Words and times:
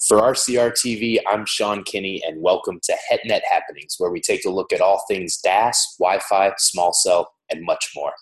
For 0.00 0.18
RCR 0.18 0.72
TV, 0.72 1.18
I'm 1.26 1.46
Sean 1.46 1.82
Kinney, 1.82 2.22
and 2.26 2.42
welcome 2.42 2.78
to 2.82 2.94
HetNet 3.10 3.40
Happenings, 3.50 3.94
where 3.96 4.10
we 4.10 4.20
take 4.20 4.44
a 4.44 4.50
look 4.50 4.70
at 4.70 4.82
all 4.82 5.02
things 5.08 5.38
DAS, 5.38 5.96
Wi 5.98 6.18
Fi, 6.18 6.52
small 6.58 6.92
cell, 6.92 7.32
and 7.50 7.64
much 7.64 7.92
more. 7.96 8.12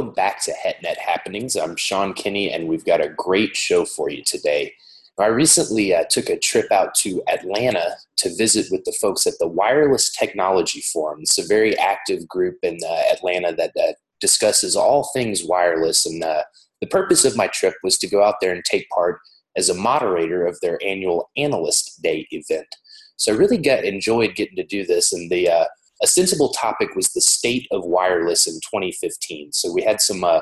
Welcome 0.00 0.14
back 0.14 0.40
to 0.44 0.54
HetNet 0.64 0.96
Happenings. 0.96 1.56
I'm 1.56 1.76
Sean 1.76 2.14
Kinney, 2.14 2.50
and 2.50 2.68
we've 2.68 2.86
got 2.86 3.04
a 3.04 3.10
great 3.10 3.54
show 3.54 3.84
for 3.84 4.08
you 4.08 4.24
today. 4.24 4.72
I 5.18 5.26
recently 5.26 5.94
uh, 5.94 6.04
took 6.08 6.30
a 6.30 6.38
trip 6.38 6.72
out 6.72 6.94
to 7.00 7.22
Atlanta 7.30 7.96
to 8.16 8.34
visit 8.34 8.68
with 8.70 8.82
the 8.84 8.96
folks 8.98 9.26
at 9.26 9.34
the 9.38 9.46
Wireless 9.46 10.10
Technology 10.10 10.80
Forum. 10.80 11.18
It's 11.20 11.36
a 11.36 11.46
very 11.46 11.76
active 11.76 12.26
group 12.26 12.56
in 12.62 12.78
uh, 12.82 13.12
Atlanta 13.12 13.54
that 13.56 13.72
uh, 13.78 13.92
discusses 14.22 14.74
all 14.74 15.10
things 15.12 15.44
wireless. 15.44 16.06
And 16.06 16.24
uh, 16.24 16.44
the 16.80 16.86
purpose 16.86 17.26
of 17.26 17.36
my 17.36 17.48
trip 17.48 17.74
was 17.82 17.98
to 17.98 18.08
go 18.08 18.24
out 18.24 18.36
there 18.40 18.54
and 18.54 18.64
take 18.64 18.88
part 18.88 19.20
as 19.58 19.68
a 19.68 19.74
moderator 19.74 20.46
of 20.46 20.58
their 20.62 20.82
annual 20.82 21.28
Analyst 21.36 22.00
Day 22.02 22.26
event. 22.30 22.68
So 23.16 23.34
I 23.34 23.36
really 23.36 23.58
got 23.58 23.84
enjoyed 23.84 24.34
getting 24.34 24.56
to 24.56 24.64
do 24.64 24.86
this, 24.86 25.12
and 25.12 25.30
the 25.30 25.50
uh, 25.50 25.66
a 26.02 26.06
sensible 26.06 26.50
topic 26.50 26.94
was 26.94 27.12
the 27.12 27.20
state 27.20 27.66
of 27.70 27.84
wireless 27.84 28.46
in 28.46 28.54
2015. 28.54 29.52
So 29.52 29.72
we 29.72 29.82
had 29.82 30.00
some 30.00 30.24
uh, 30.24 30.40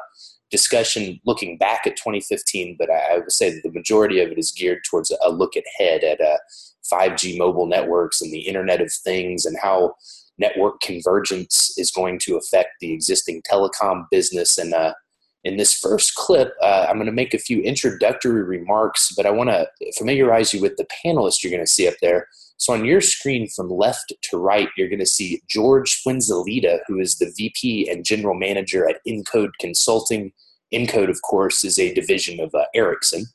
discussion 0.51 1.21
looking 1.27 1.59
back 1.59 1.87
at 1.87 1.97
2015, 1.97 2.77
but 2.79 2.91
I, 2.91 3.15
I, 3.15 3.19
would 3.19 3.33
say 3.33 3.51
that 3.51 3.63
the 3.63 3.73
majority 3.73 4.21
of 4.21 4.31
it 4.31 4.39
is 4.39 4.53
geared 4.53 4.81
towards 4.89 5.11
a, 5.11 5.31
look 5.31 5.55
ahead 5.57 6.05
at 6.05 6.21
uh, 6.21 6.39
5G 6.93 7.37
mobile 7.37 7.67
networks 7.67 8.21
and 8.21 8.33
the 8.33 8.41
Internet 8.41 8.81
of 8.81 8.93
Things 8.93 9.45
and 9.45 9.57
how 9.61 9.95
network 10.39 10.81
convergence 10.81 11.77
is 11.77 11.91
going 11.91 12.19
to 12.21 12.37
affect 12.37 12.71
the 12.81 12.93
existing 12.93 13.43
telecom 13.51 14.05
business. 14.11 14.57
And 14.57 14.73
uh, 14.73 14.95
in 15.45 15.57
this 15.57 15.75
first 15.75 16.15
clip, 16.15 16.53
uh, 16.63 16.87
I'm 16.89 16.97
going 16.97 17.07
to 17.07 17.13
make 17.13 17.35
a 17.35 17.39
few 17.39 17.61
introductory 17.61 18.43
remarks, 18.43 19.13
but 19.17 19.27
I 19.27 19.31
want 19.31 19.51
to 19.51 19.69
familiarize 19.99 20.55
you 20.55 20.61
with 20.61 20.77
the 20.77 20.87
panelists 21.05 21.43
you're 21.43 21.53
going 21.53 21.65
to 21.65 21.71
see 21.71 21.89
up 21.89 21.95
there. 22.01 22.29
So 22.59 22.73
on 22.73 22.85
your 22.85 23.01
screen 23.01 23.49
from 23.49 23.71
left 23.71 24.13
to 24.21 24.37
right, 24.37 24.69
you're 24.77 24.89
going 24.89 24.99
to 24.99 25.07
see 25.07 25.41
George 25.49 26.03
Fuenzalida, 26.05 26.81
who 26.87 26.99
is 26.99 27.17
the 27.17 27.33
VP 27.37 27.89
and 27.89 28.05
General 28.05 28.35
Manager 28.35 28.89
at 28.89 29.01
Encode 29.07 29.53
Consulting. 29.61 30.33
Encode, 30.75 31.09
of 31.09 31.23
course, 31.23 31.65
is 31.65 31.79
a 31.79 31.95
division 31.95 32.41
of 32.41 32.53
uh, 32.55 32.65
Ericsson. 32.75 33.27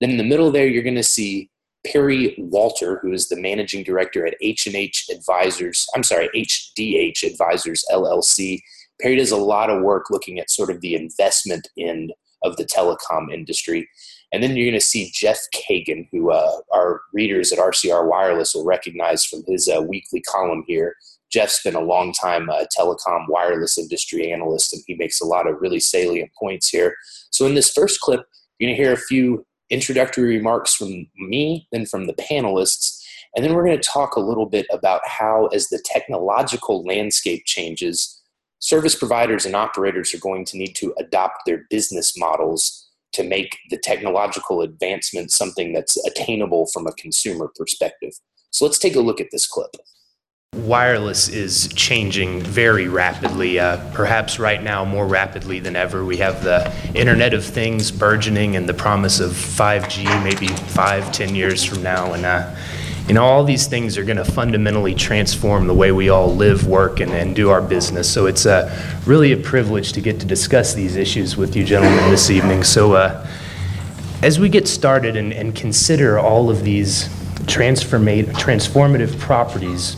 Then 0.00 0.10
in 0.10 0.16
the 0.16 0.24
middle 0.24 0.50
there, 0.50 0.66
you're 0.66 0.82
going 0.82 0.96
to 0.96 1.04
see 1.04 1.50
Perry 1.86 2.34
Walter, 2.36 2.98
who 3.00 3.12
is 3.12 3.28
the 3.28 3.40
Managing 3.40 3.84
Director 3.84 4.26
at 4.26 4.36
H&H 4.40 5.06
Advisors. 5.12 5.86
I'm 5.94 6.02
sorry, 6.02 6.28
HDH 6.34 7.22
Advisors 7.22 7.84
LLC. 7.92 8.60
Perry 9.00 9.16
does 9.16 9.30
a 9.30 9.36
lot 9.36 9.70
of 9.70 9.82
work 9.82 10.10
looking 10.10 10.40
at 10.40 10.50
sort 10.50 10.70
of 10.70 10.80
the 10.80 10.94
investment 10.94 11.68
end 11.78 12.12
of 12.42 12.56
the 12.56 12.64
telecom 12.64 13.32
industry. 13.32 13.88
And 14.32 14.42
then 14.42 14.56
you're 14.56 14.66
going 14.66 14.80
to 14.80 14.84
see 14.84 15.10
Jeff 15.12 15.38
Kagan, 15.54 16.08
who 16.10 16.30
uh, 16.30 16.58
our 16.72 17.02
readers 17.12 17.52
at 17.52 17.58
RCR 17.58 18.08
Wireless 18.08 18.54
will 18.54 18.64
recognize 18.64 19.24
from 19.24 19.44
his 19.46 19.68
uh, 19.68 19.82
weekly 19.82 20.20
column 20.22 20.64
here. 20.66 20.96
Jeff's 21.30 21.62
been 21.62 21.74
a 21.74 21.80
long 21.80 22.12
time 22.12 22.48
uh, 22.48 22.64
telecom 22.76 23.26
wireless 23.28 23.78
industry 23.78 24.30
analyst, 24.32 24.72
and 24.72 24.82
he 24.86 24.94
makes 24.94 25.20
a 25.20 25.26
lot 25.26 25.48
of 25.48 25.60
really 25.60 25.80
salient 25.80 26.30
points 26.38 26.68
here. 26.68 26.94
So, 27.30 27.46
in 27.46 27.54
this 27.54 27.72
first 27.72 28.00
clip, 28.00 28.24
you're 28.58 28.68
going 28.68 28.76
to 28.76 28.82
hear 28.82 28.92
a 28.92 28.96
few 28.96 29.44
introductory 29.70 30.36
remarks 30.36 30.74
from 30.74 31.06
me, 31.16 31.66
then 31.72 31.86
from 31.86 32.06
the 32.06 32.14
panelists, 32.14 33.02
and 33.34 33.44
then 33.44 33.54
we're 33.54 33.64
going 33.64 33.80
to 33.80 33.88
talk 33.88 34.14
a 34.14 34.20
little 34.20 34.46
bit 34.46 34.66
about 34.70 35.00
how, 35.06 35.46
as 35.46 35.68
the 35.68 35.82
technological 35.84 36.84
landscape 36.84 37.44
changes, 37.46 38.22
service 38.60 38.94
providers 38.94 39.44
and 39.44 39.56
operators 39.56 40.14
are 40.14 40.18
going 40.18 40.44
to 40.46 40.56
need 40.56 40.74
to 40.76 40.94
adopt 40.98 41.38
their 41.46 41.66
business 41.68 42.16
models 42.16 42.88
to 43.14 43.24
make 43.24 43.58
the 43.70 43.78
technological 43.78 44.60
advancement 44.60 45.30
something 45.30 45.72
that's 45.72 45.96
attainable 46.06 46.66
from 46.72 46.86
a 46.86 46.92
consumer 46.92 47.50
perspective. 47.56 48.12
So 48.50 48.64
let's 48.64 48.78
take 48.78 48.96
a 48.96 49.00
look 49.00 49.20
at 49.20 49.28
this 49.32 49.46
clip. 49.46 49.70
Wireless 50.54 51.28
is 51.28 51.66
changing 51.74 52.40
very 52.42 52.86
rapidly, 52.86 53.58
uh, 53.58 53.92
perhaps 53.92 54.38
right 54.38 54.62
now 54.62 54.84
more 54.84 55.04
rapidly 55.04 55.58
than 55.58 55.74
ever. 55.74 56.04
We 56.04 56.18
have 56.18 56.44
the 56.44 56.72
Internet 56.94 57.34
of 57.34 57.44
Things 57.44 57.90
burgeoning 57.90 58.54
and 58.54 58.68
the 58.68 58.74
promise 58.74 59.18
of 59.18 59.32
5G 59.32 60.22
maybe 60.22 60.46
five, 60.46 61.10
ten 61.10 61.34
years 61.34 61.64
from 61.64 61.82
now. 61.82 62.12
And 62.12 62.24
uh, 62.24 62.54
you 63.06 63.12
know, 63.12 63.22
all 63.22 63.44
these 63.44 63.66
things 63.66 63.98
are 63.98 64.04
going 64.04 64.16
to 64.16 64.24
fundamentally 64.24 64.94
transform 64.94 65.66
the 65.66 65.74
way 65.74 65.92
we 65.92 66.08
all 66.08 66.34
live, 66.34 66.66
work, 66.66 67.00
and, 67.00 67.12
and 67.12 67.36
do 67.36 67.50
our 67.50 67.60
business. 67.60 68.10
So 68.10 68.24
it's 68.26 68.46
uh, 68.46 68.74
really 69.04 69.32
a 69.32 69.36
privilege 69.36 69.92
to 69.92 70.00
get 70.00 70.20
to 70.20 70.26
discuss 70.26 70.72
these 70.72 70.96
issues 70.96 71.36
with 71.36 71.54
you 71.54 71.64
gentlemen 71.64 72.10
this 72.10 72.30
evening. 72.30 72.64
So 72.64 72.94
uh, 72.94 73.26
as 74.22 74.40
we 74.40 74.48
get 74.48 74.66
started 74.66 75.16
and, 75.16 75.34
and 75.34 75.54
consider 75.54 76.18
all 76.18 76.48
of 76.48 76.64
these 76.64 77.08
transformative 77.44 79.18
properties, 79.18 79.96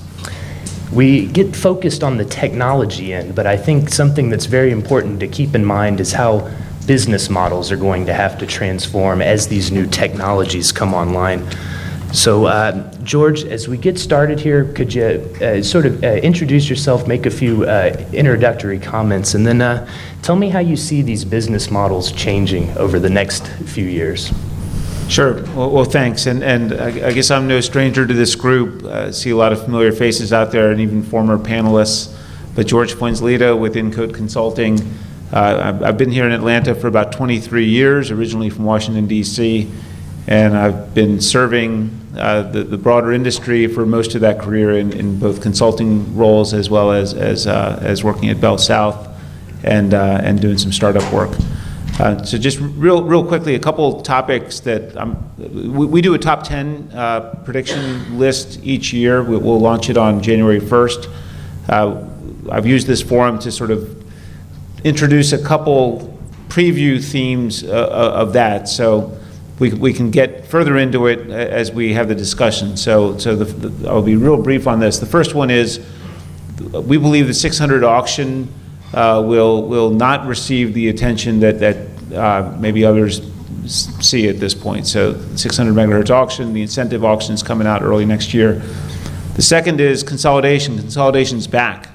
we 0.93 1.27
get 1.27 1.55
focused 1.55 2.03
on 2.03 2.17
the 2.17 2.25
technology 2.25 3.13
end, 3.13 3.37
but 3.37 3.47
I 3.47 3.57
think 3.57 3.89
something 3.89 4.31
that's 4.31 4.47
very 4.47 4.73
important 4.73 5.21
to 5.21 5.29
keep 5.29 5.55
in 5.55 5.65
mind 5.65 6.01
is 6.01 6.13
how 6.13 6.51
business 6.87 7.31
models 7.31 7.71
are 7.71 7.77
going 7.77 8.07
to 8.07 8.15
have 8.15 8.39
to 8.39 8.47
transform 8.47 9.23
as 9.23 9.47
these 9.47 9.71
new 9.71 9.87
technologies 9.87 10.73
come 10.73 10.93
online. 10.93 11.47
So, 12.13 12.47
uh, 12.47 12.93
George, 13.03 13.45
as 13.45 13.69
we 13.69 13.77
get 13.77 13.99
started 13.99 14.41
here, 14.41 14.65
could 14.73 14.95
you 14.95 15.03
uh, 15.41 15.63
sort 15.63 15.87
of 15.87 16.03
uh, 16.03 16.15
introduce 16.15 16.71
yourself, 16.71 17.07
make 17.07 17.27
a 17.27 17.31
few 17.31 17.65
uh, 17.65 17.97
introductory 18.13 18.79
comments, 18.79 19.35
and 19.35 19.47
then 19.47 19.61
uh, 19.61 19.89
tell 20.23 20.37
me 20.37 20.49
how 20.49 20.61
you 20.61 20.77
see 20.77 21.03
these 21.03 21.25
business 21.25 21.71
models 21.71 22.13
changing 22.13 22.77
over 22.79 22.99
the 22.99 23.11
next 23.11 23.49
few 23.49 23.85
years? 23.85 24.33
Sure. 25.09 25.43
Well, 25.55 25.71
well 25.71 25.85
thanks. 25.85 26.27
And, 26.27 26.43
and 26.43 26.73
I, 26.75 27.09
I, 27.09 27.13
guess 27.13 27.31
I'm 27.31 27.47
no 27.47 27.61
stranger 27.61 28.07
to 28.07 28.15
this 28.15 28.35
group. 28.35 28.85
I 28.85 28.89
uh, 28.89 29.13
see 29.13 29.31
a 29.31 29.37
lot 29.37 29.53
of 29.53 29.63
familiar 29.63 29.93
faces 29.93 30.33
out 30.33 30.53
there 30.53 30.71
and 30.71 30.81
even 30.81 31.03
former 31.03 31.39
panelists. 31.39 32.17
But 32.55 32.67
George 32.67 32.95
Fuenzalida 32.95 33.59
with 33.59 33.75
Encode 33.75 34.15
Consulting. 34.15 34.81
I've, 35.33 35.83
I've 35.83 35.99
been 35.99 36.11
here 36.11 36.25
in 36.25 36.33
Atlanta 36.33 36.75
for 36.75 36.87
about 36.87 37.13
23 37.13 37.67
years, 37.67 38.11
originally 38.11 38.49
from 38.49 38.65
Washington, 38.65 39.07
D.C 39.07 39.71
and 40.27 40.57
I've 40.57 40.95
been 40.95 41.21
serving 41.21 42.01
uh, 42.17 42.43
the, 42.43 42.65
the, 42.65 42.79
broader 42.79 43.13
industry 43.13 43.67
for 43.67 43.87
most 43.87 44.15
of 44.15 44.23
that 44.23 44.41
career 44.41 44.79
in, 44.79 44.93
in 44.93 45.19
both 45.19 45.43
consulting 45.43 46.17
roles 46.17 46.55
as 46.55 46.71
well 46.71 46.91
as 46.91 47.15
as, 47.15 47.47
uh, 47.47 47.79
as 47.83 48.03
working 48.03 48.31
at 48.31 48.41
Bell 48.41 48.59
South 48.59 49.09
and 49.63 49.95
uh, 49.95 50.21
and 50.23 50.41
doing 50.41 50.59
some 50.59 50.73
startup 50.73 51.11
work. 51.13 51.31
Uh, 52.01 52.23
so 52.25 52.39
just 52.39 52.59
real 52.59 53.03
real 53.03 53.25
quickly, 53.25 53.55
a 53.55 53.59
couple 53.59 54.03
topics 54.03 54.61
that 54.61 54.95
we, 55.39 55.87
we, 55.87 56.01
do 56.01 56.15
a 56.15 56.19
top 56.19 56.43
ten 56.43 56.91
uh, 56.95 57.35
prediction 57.45 58.19
list 58.19 58.61
each 58.63 58.93
year. 58.93 59.23
We, 59.23 59.37
will 59.37 59.61
launch 59.61 59.91
it 59.91 59.97
on 59.97 60.23
January 60.23 60.61
first. 60.61 61.09
Uh, 61.69 62.05
I've 62.51 62.67
used 62.67 62.87
this 62.87 63.03
forum 63.03 63.39
to 63.41 63.53
sort 63.53 63.71
of 63.71 64.05
introduce 64.85 65.33
a 65.33 65.43
couple 65.43 66.19
preview 66.49 67.03
themes 67.03 67.65
of 67.65 68.33
that. 68.35 68.69
So 68.69 69.19
we, 69.59 69.73
we 69.73 69.93
can 69.93 70.11
get 70.11 70.47
further 70.47 70.77
into 70.77 71.07
it 71.07 71.31
as 71.31 71.73
we 71.73 71.95
have 71.95 72.09
the 72.09 72.15
discussion. 72.15 72.77
So, 72.77 73.17
so 73.19 73.35
the, 73.37 73.45
the, 73.45 73.89
I'll 73.89 74.03
be 74.03 74.17
real 74.17 74.41
brief 74.41 74.67
on 74.67 74.81
this. 74.81 74.99
The 74.99 75.07
first 75.07 75.35
one 75.35 75.51
is 75.51 75.85
we 76.73 76.99
believe 76.99 77.27
the 77.27 77.35
600 77.35 77.83
auction 77.83 78.53
uh, 78.93 79.23
will, 79.25 79.63
will 79.67 79.91
not 79.91 80.27
receive 80.27 80.75
the 80.75 80.89
attention 80.89 81.41
that, 81.41 81.59
that 81.61 82.15
uh, 82.15 82.57
maybe 82.59 82.85
others 82.85 83.21
see 83.67 84.29
at 84.29 84.39
this 84.39 84.55
point. 84.55 84.87
So 84.87 85.19
600 85.37 85.75
megahertz 85.75 86.11
auction, 86.11 86.53
the 86.53 86.63
incentive 86.63 87.05
auction 87.05 87.35
is 87.35 87.43
coming 87.43 87.67
out 87.67 87.83
early 87.83 88.05
next 88.05 88.33
year. 88.35 88.63
The 89.35 89.43
second 89.43 89.81
is 89.81 90.03
consolidation. 90.03 90.79
Consolidation's 90.79 91.47
back. 91.47 91.91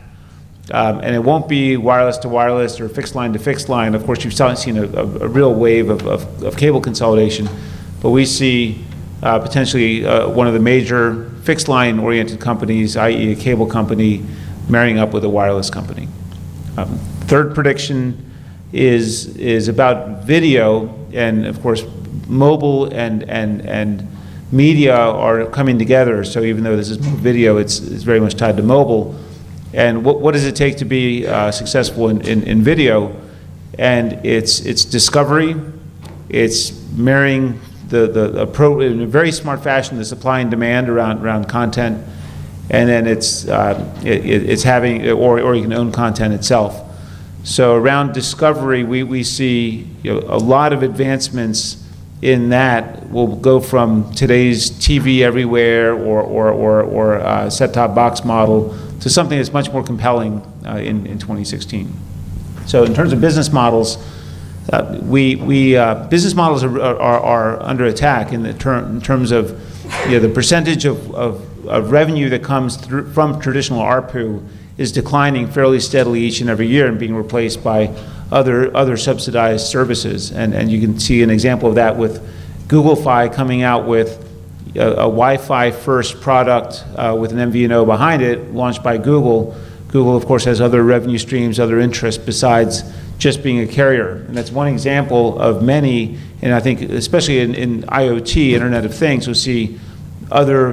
Um, 0.72 1.00
and 1.00 1.14
it 1.14 1.20
won't 1.20 1.50
be 1.50 1.76
wireless 1.76 2.18
to 2.20 2.30
wireless 2.30 2.80
or 2.80 2.88
fixed 2.88 3.14
line 3.14 3.34
to 3.34 3.40
fixed 3.40 3.68
line. 3.68 3.94
Of 3.94 4.06
course, 4.06 4.24
you've 4.24 4.34
seen 4.58 4.78
a, 4.78 4.84
a, 4.84 5.04
a 5.04 5.28
real 5.28 5.54
wave 5.54 5.90
of, 5.90 6.08
of, 6.08 6.44
of, 6.44 6.56
cable 6.56 6.80
consolidation, 6.80 7.50
but 8.02 8.12
we 8.12 8.26
see 8.26 8.86
uh, 9.22 9.40
potentially 9.40 10.06
uh, 10.06 10.30
one 10.30 10.48
of 10.48 10.54
the 10.54 10.62
major 10.62 11.30
fixed 11.44 11.68
line 11.68 12.00
oriented 12.00 12.40
companies, 12.40 12.96
i.e., 12.96 13.34
a 13.34 13.36
cable 13.36 13.66
company, 13.66 14.24
marrying 14.70 14.98
up 14.98 15.14
with 15.14 15.26
a 15.26 15.30
wireless 15.30 15.70
company. 15.70 16.08
Um, 16.78 16.98
third 17.26 17.54
prediction 17.54 18.32
is, 18.72 19.36
is 19.36 19.68
about 19.68 20.24
video, 20.24 20.88
and 21.12 21.46
of 21.46 21.62
course, 21.62 21.84
mobile 22.28 22.86
and, 22.86 23.24
and, 23.24 23.66
and 23.66 24.08
media 24.54 24.96
are 24.96 25.48
coming 25.48 25.78
together. 25.78 26.24
So 26.24 26.44
even 26.44 26.64
though 26.64 26.78
this 26.78 26.90
is 26.90 26.96
video, 26.96 27.58
it's, 27.58 27.80
it's 27.80 28.04
very 28.04 28.22
much 28.22 28.36
tied 28.36 28.56
to 28.56 28.64
mobile 28.64 29.20
and 29.74 30.04
what, 30.04 30.20
what 30.20 30.34
does 30.34 30.46
it 30.46 30.56
take 30.56 30.78
to 30.78 30.86
be 30.86 31.26
uh, 31.26 31.52
successful 31.52 32.10
in, 32.10 32.22
in, 32.22 32.44
in, 32.44 32.62
video? 32.62 33.16
And 33.80 34.26
it's, 34.26 34.60
it's 34.62 34.84
discovery, 34.84 35.56
it's 36.30 36.72
marrying 36.92 37.60
the, 37.88 38.08
the, 38.08 38.46
appro- 38.46 38.86
in 38.86 39.02
a 39.02 39.06
very 39.06 39.32
smart 39.32 39.64
fashion, 39.64 39.98
the 39.98 40.06
supply 40.06 40.42
and 40.42 40.52
demand 40.52 40.90
around, 40.90 41.20
around 41.24 41.48
content, 41.48 42.06
and 42.70 42.88
then 42.90 43.08
it's, 43.08 43.48
uh, 43.48 43.94
it- 44.04 44.26
it's 44.50 44.64
having, 44.64 45.10
or, 45.10 45.40
or 45.40 45.56
you 45.56 45.62
can 45.64 45.74
own 45.74 45.92
content 45.92 46.34
itself. 46.34 46.88
So 47.44 47.76
around 47.76 48.14
discovery, 48.14 48.84
we, 48.84 49.04
we 49.04 49.24
see, 49.24 49.88
you 50.04 50.14
know, 50.14 50.20
a 50.28 50.38
lot 50.38 50.74
of 50.74 50.84
advancements 50.84 51.78
in 52.22 52.50
that 52.50 53.10
will 53.10 53.36
go 53.36 53.60
from 53.60 54.14
today's 54.14 54.70
TV 54.70 55.22
everywhere 55.22 55.94
or, 55.94 56.22
or, 56.22 56.52
or, 56.52 56.82
or 56.84 57.16
uh, 57.16 57.50
set-top 57.50 57.96
box 57.96 58.24
model 58.24 58.78
to 59.02 59.10
something 59.10 59.38
that's 59.38 59.52
much 59.52 59.72
more 59.72 59.84
compelling 59.84 60.42
uh, 60.66 60.76
in, 60.78 61.06
in 61.06 61.20
2016. 61.20 61.94
So 62.66 62.84
in 62.84 62.94
terms 62.94 63.14
of 63.14 63.20
business 63.20 63.52
models, 63.52 63.98
uh, 64.72 65.00
we, 65.04 65.36
we, 65.36 65.76
uh, 65.76 66.08
business 66.08 66.36
models 66.36 66.64
are, 66.64 66.80
are, 66.80 67.20
are 67.20 67.62
under 67.64 67.86
attack 67.86 68.32
in 68.32 68.44
the 68.44 68.54
term, 68.54 68.96
in 68.96 69.02
terms 69.02 69.32
of, 69.32 69.50
you 70.06 70.12
know, 70.12 70.20
the 70.20 70.30
percentage 70.30 70.86
of, 70.86 71.14
of, 71.16 71.68
of 71.68 71.92
revenue 71.92 72.30
that 72.30 72.44
comes 72.44 72.78
from 72.86 73.40
traditional 73.42 73.82
ARPU 73.82 74.48
is 74.78 74.92
declining 74.92 75.48
fairly 75.48 75.80
steadily 75.80 76.22
each 76.22 76.42
and 76.42 76.50
every 76.50 76.68
year 76.68 76.88
and 76.88 77.00
being 77.00 77.16
replaced 77.16 77.64
by 77.64 77.88
other, 78.32 78.76
other 78.76 78.98
subsidized 78.98 79.68
services. 79.68 80.32
And, 80.32 80.54
and 80.54 80.72
you 80.72 80.80
can 80.80 81.00
see 81.00 81.24
an 81.24 81.30
example 81.30 81.68
of 81.68 81.76
that 81.76 81.98
with 81.98 82.26
Google 82.68 82.96
Fi 82.96 83.28
coming 83.28 83.64
out 83.64 83.86
with 83.86 84.31
a, 84.76 84.92
a 84.92 84.96
Wi-Fi 84.96 85.72
first 85.72 86.22
product 86.22 86.84
uh, 86.96 87.16
with 87.20 87.32
an 87.32 87.52
MVNO 87.52 87.86
behind 87.86 88.22
it, 88.22 88.54
launched 88.54 88.84
by 88.84 88.98
Google. 88.98 89.56
Google, 89.90 90.16
of 90.16 90.26
course, 90.26 90.46
has 90.46 90.62
other 90.62 90.84
revenue 90.84 91.18
streams, 91.18 91.60
other 91.60 91.80
interests 91.80 92.24
besides 92.24 92.84
just 93.18 93.44
being 93.44 93.60
a 93.60 93.68
carrier. 93.68 94.24
And 94.28 94.36
that's 94.36 94.52
one 94.52 94.68
example 94.68 95.40
of 95.40 95.62
many, 95.62 96.18
and 96.42 96.54
I 96.54 96.60
think 96.60 96.82
especially 96.82 97.40
in, 97.40 97.54
in 97.56 97.84
IoT, 97.84 98.52
Internet 98.52 98.86
of 98.86 98.96
Things, 98.96 99.28
we'll 99.28 99.36
see 99.36 99.80
other, 100.32 100.72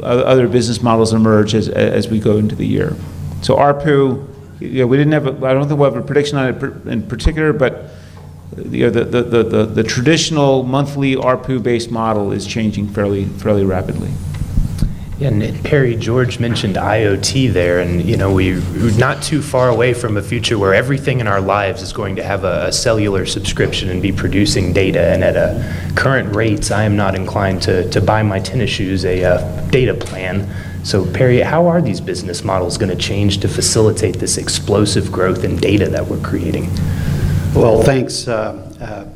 uh, 0.00 0.04
other 0.04 0.46
business 0.48 0.82
models 0.82 1.12
emerge 1.12 1.54
as, 1.54 1.68
as 1.68 2.08
we 2.08 2.20
go 2.20 2.36
into 2.36 2.54
the 2.54 2.66
year. 2.66 2.94
So 3.42 3.56
ARPU, 3.56 4.28
you 4.60 4.80
know, 4.80 4.86
we 4.86 4.96
didn't 4.96 5.12
have, 5.12 5.26
a- 5.26 5.46
I 5.46 5.54
don't 5.54 5.66
think 5.66 5.80
we'll 5.80 5.90
have 5.92 6.00
a 6.00 6.06
prediction 6.06 6.36
on 6.36 6.54
it 6.54 6.62
in 6.88 7.02
particular, 7.02 7.52
but 7.52 7.90
the, 8.56 8.88
the, 8.88 9.04
the, 9.04 9.42
the- 9.42 9.66
the 9.66 9.82
traditional 9.84 10.62
monthly 10.62 11.14
ARPU-based 11.14 11.90
model 11.90 12.32
is 12.32 12.46
changing 12.46 12.88
fairly, 12.88 13.24
fairly 13.24 13.64
rapidly. 13.64 14.10
Yeah, 15.18 15.28
and 15.30 15.64
Perry, 15.64 15.96
George 15.96 16.38
mentioned 16.38 16.76
IoT 16.76 17.52
there, 17.52 17.80
and 17.80 18.04
you 18.04 18.16
know 18.16 18.32
we- 18.32 18.54
we're 18.54 18.96
not 18.98 19.20
too 19.20 19.42
far 19.42 19.68
away 19.68 19.92
from 19.92 20.16
a 20.16 20.22
future 20.22 20.56
where 20.58 20.72
everything 20.74 21.18
in 21.18 21.26
our 21.26 21.40
lives 21.40 21.82
is 21.82 21.92
going 21.92 22.14
to 22.16 22.22
have 22.22 22.44
a, 22.44 22.66
a 22.66 22.72
cellular 22.72 23.26
subscription 23.26 23.88
and 23.90 24.00
be 24.00 24.12
producing 24.12 24.72
data. 24.72 25.00
And 25.12 25.24
at 25.24 25.36
a 25.36 25.92
current 25.96 26.34
rates, 26.36 26.70
I 26.70 26.84
am 26.84 26.94
not 26.96 27.16
inclined 27.16 27.62
to, 27.62 27.90
to 27.90 28.00
buy 28.00 28.22
my 28.22 28.38
tennis 28.38 28.70
shoes 28.70 29.04
a 29.04 29.68
data 29.72 29.92
plan. 29.94 30.48
So 30.84 31.04
Perry, 31.12 31.40
how 31.40 31.66
are 31.66 31.82
these 31.82 32.00
business 32.00 32.44
models 32.44 32.78
going 32.78 32.96
to 32.96 33.02
change 33.02 33.38
to 33.38 33.48
facilitate 33.48 34.20
this 34.20 34.38
explosive 34.38 35.10
growth 35.10 35.42
in 35.42 35.56
data 35.56 35.88
that 35.90 36.06
we're 36.06 36.20
creating? 36.22 36.70
Well, 37.54 37.82
thanks. 37.82 38.28
Uh, 38.28 38.74
uh, 38.80 39.14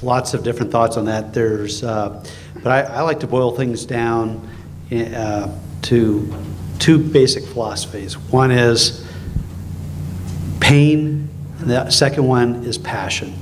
Lots 0.00 0.32
of 0.32 0.44
different 0.44 0.70
thoughts 0.70 0.96
on 0.96 1.06
that. 1.06 1.34
There's, 1.34 1.82
uh, 1.82 2.24
but 2.62 2.70
I 2.70 2.82
I 2.82 3.00
like 3.00 3.18
to 3.20 3.26
boil 3.26 3.56
things 3.56 3.84
down 3.84 4.48
uh, 4.92 5.52
to 5.82 6.34
two 6.78 6.98
basic 6.98 7.44
philosophies. 7.44 8.16
One 8.16 8.52
is 8.52 9.04
pain, 10.60 11.28
and 11.58 11.68
the 11.68 11.90
second 11.90 12.28
one 12.28 12.64
is 12.64 12.78
passion. 12.78 13.34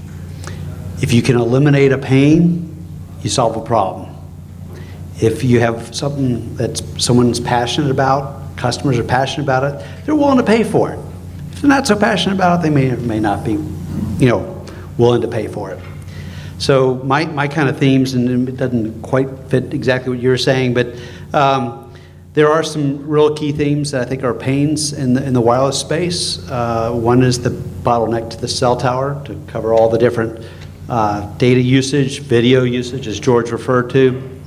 If 1.02 1.12
you 1.12 1.20
can 1.20 1.36
eliminate 1.36 1.92
a 1.92 1.98
pain, 1.98 2.74
you 3.22 3.28
solve 3.28 3.54
a 3.58 3.60
problem. 3.60 4.16
If 5.20 5.44
you 5.44 5.60
have 5.60 5.94
something 5.94 6.56
that 6.56 6.78
someone's 6.98 7.38
passionate 7.38 7.90
about, 7.90 8.56
customers 8.56 8.98
are 8.98 9.04
passionate 9.04 9.44
about 9.44 9.64
it, 9.64 9.86
they're 10.06 10.16
willing 10.16 10.38
to 10.38 10.42
pay 10.42 10.64
for 10.64 10.92
it. 10.92 10.98
If 11.52 11.60
they're 11.60 11.68
not 11.68 11.86
so 11.86 11.96
passionate 11.96 12.36
about 12.36 12.60
it, 12.60 12.62
they 12.62 12.70
may 12.70 12.90
or 12.92 12.96
may 12.96 13.20
not 13.20 13.44
be, 13.44 13.58
you 14.18 14.28
know, 14.28 14.64
willing 14.98 15.20
to 15.22 15.28
pay 15.28 15.46
for 15.46 15.70
it. 15.70 15.78
So 16.58 16.96
my, 16.96 17.26
my 17.26 17.48
kind 17.48 17.68
of 17.68 17.78
themes, 17.78 18.14
and 18.14 18.48
it 18.48 18.56
doesn't 18.56 19.02
quite 19.02 19.28
fit 19.48 19.74
exactly 19.74 20.10
what 20.10 20.22
you 20.22 20.30
were 20.30 20.38
saying, 20.38 20.72
but 20.72 20.88
um, 21.34 21.92
there 22.32 22.50
are 22.50 22.62
some 22.62 23.06
real 23.06 23.34
key 23.34 23.52
themes 23.52 23.90
that 23.90 24.02
I 24.02 24.04
think 24.04 24.24
are 24.24 24.34
pains 24.34 24.92
in 24.92 25.14
the, 25.14 25.24
in 25.24 25.32
the 25.34 25.40
wireless 25.40 25.78
space. 25.78 26.38
Uh, 26.48 26.92
one 26.92 27.22
is 27.22 27.42
the 27.42 27.50
bottleneck 27.50 28.30
to 28.30 28.36
the 28.38 28.48
cell 28.48 28.76
tower 28.76 29.22
to 29.26 29.38
cover 29.48 29.74
all 29.74 29.88
the 29.90 29.98
different 29.98 30.46
uh, 30.88 31.30
data 31.36 31.60
usage, 31.60 32.20
video 32.20 32.62
usage, 32.62 33.06
as 33.06 33.20
George 33.20 33.50
referred 33.50 33.90
to. 33.90 34.40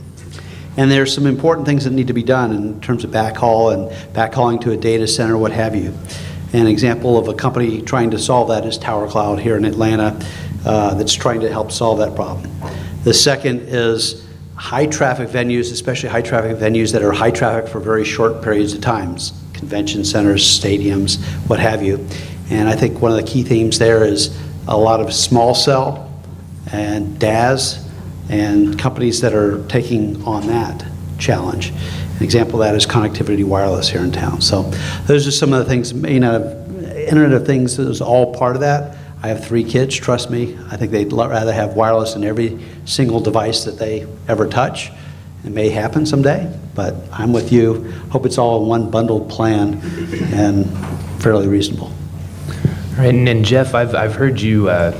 And 0.78 0.90
there's 0.90 1.14
some 1.14 1.28
important 1.28 1.68
things 1.68 1.84
that 1.84 1.92
need 1.92 2.08
to 2.08 2.14
be 2.14 2.24
done 2.24 2.54
in 2.54 2.80
terms 2.80 3.04
of 3.04 3.12
backhaul 3.12 3.74
and 3.74 3.92
backhauling 4.16 4.62
to 4.62 4.72
a 4.72 4.78
data 4.78 5.08
center, 5.08 5.38
what 5.38 5.52
have 5.52 5.76
you. 5.76 5.94
An 6.52 6.66
example 6.66 7.18
of 7.18 7.28
a 7.28 7.34
company 7.34 7.82
trying 7.82 8.10
to 8.12 8.20
solve 8.20 8.48
that 8.48 8.66
is 8.66 8.78
Tower 8.78 9.08
Cloud 9.08 9.40
here 9.40 9.56
in 9.56 9.66
Atlanta 9.66 10.20
uh, 10.66 10.96
that's 10.96 11.14
trying 11.14 11.42
to 11.42 11.52
help 11.52 11.72
solve 11.72 12.00
that 12.00 12.16
problem. 12.16 12.50
The 13.04 13.14
second 13.14 13.62
is 13.62 14.28
high 14.56 14.88
traffic 14.88 15.30
venues, 15.30 15.72
especially 15.72 16.10
high 16.10 16.22
traffic 16.22 16.58
venues 16.58 16.92
that 16.92 17.04
are 17.04 17.12
high 17.12 17.32
traffic 17.32 17.72
for 17.72 17.80
very 17.80 18.04
short 18.04 18.42
periods 18.42 18.74
of 18.74 18.82
times, 18.82 19.32
convention 19.54 20.04
centers, 20.04 20.44
stadiums, 20.44 21.24
what 21.48 21.60
have 21.60 21.84
you. 21.84 22.06
And 22.50 22.68
I 22.68 22.76
think 22.76 23.00
one 23.00 23.12
of 23.12 23.18
the 23.18 23.24
key 23.24 23.44
themes 23.44 23.78
there 23.78 24.04
is 24.04 24.38
a 24.68 24.76
lot 24.76 25.00
of 25.02 25.14
small 25.14 25.54
cell 25.54 26.12
and 26.72 27.20
DAS 27.20 27.88
and 28.30 28.78
companies 28.78 29.22
that 29.22 29.34
are 29.34 29.64
taking 29.68 30.22
on 30.24 30.48
that 30.48 30.86
challenge. 31.20 31.74
An 32.20 32.26
example 32.26 32.62
of 32.62 32.68
that 32.68 32.76
is 32.76 32.86
Connectivity 32.86 33.46
Wireless 33.46 33.88
here 33.88 34.02
in 34.02 34.12
town. 34.12 34.42
So 34.42 34.64
those 35.06 35.26
are 35.26 35.32
some 35.32 35.54
of 35.54 35.60
the 35.60 35.66
things, 35.66 35.94
not 35.94 36.42
have, 36.42 36.98
Internet 36.98 37.32
of 37.32 37.48
Things 37.48 37.80
is 37.80 38.02
all 38.02 38.36
part 38.36 38.56
of 38.56 38.62
that. 38.62 38.98
I 39.24 39.30
have 39.30 39.46
three 39.46 39.64
kids, 39.64 39.96
trust 39.96 40.30
me. 40.30 40.58
I 40.70 40.76
think 40.76 40.92
they'd 40.92 41.12
rather 41.14 41.54
have 41.54 41.76
wireless 41.76 42.16
in 42.16 42.26
every 42.26 42.60
single 42.84 43.22
device 43.22 43.64
that 43.64 43.80
they 43.80 44.06
ever 44.28 44.48
touch. 44.48 44.92
It 45.46 45.52
may 45.52 45.70
happen 45.70 46.06
someday, 46.06 46.54
but 46.76 46.94
I'm 47.14 47.32
with 47.32 47.54
you. 47.54 47.90
Hope 48.12 48.26
it's 48.26 48.38
all 48.38 48.66
one 48.66 48.92
bundled 48.92 49.30
plan 49.30 49.80
and 50.34 50.66
fairly 51.24 51.48
reasonable. 51.48 51.88
All 51.88 52.98
right, 52.98 53.16
and, 53.16 53.30
and 53.30 53.46
Jeff, 53.46 53.74
I've, 53.74 53.96
I've 53.96 54.16
heard 54.16 54.42
you 54.42 54.68
uh, 54.68 54.92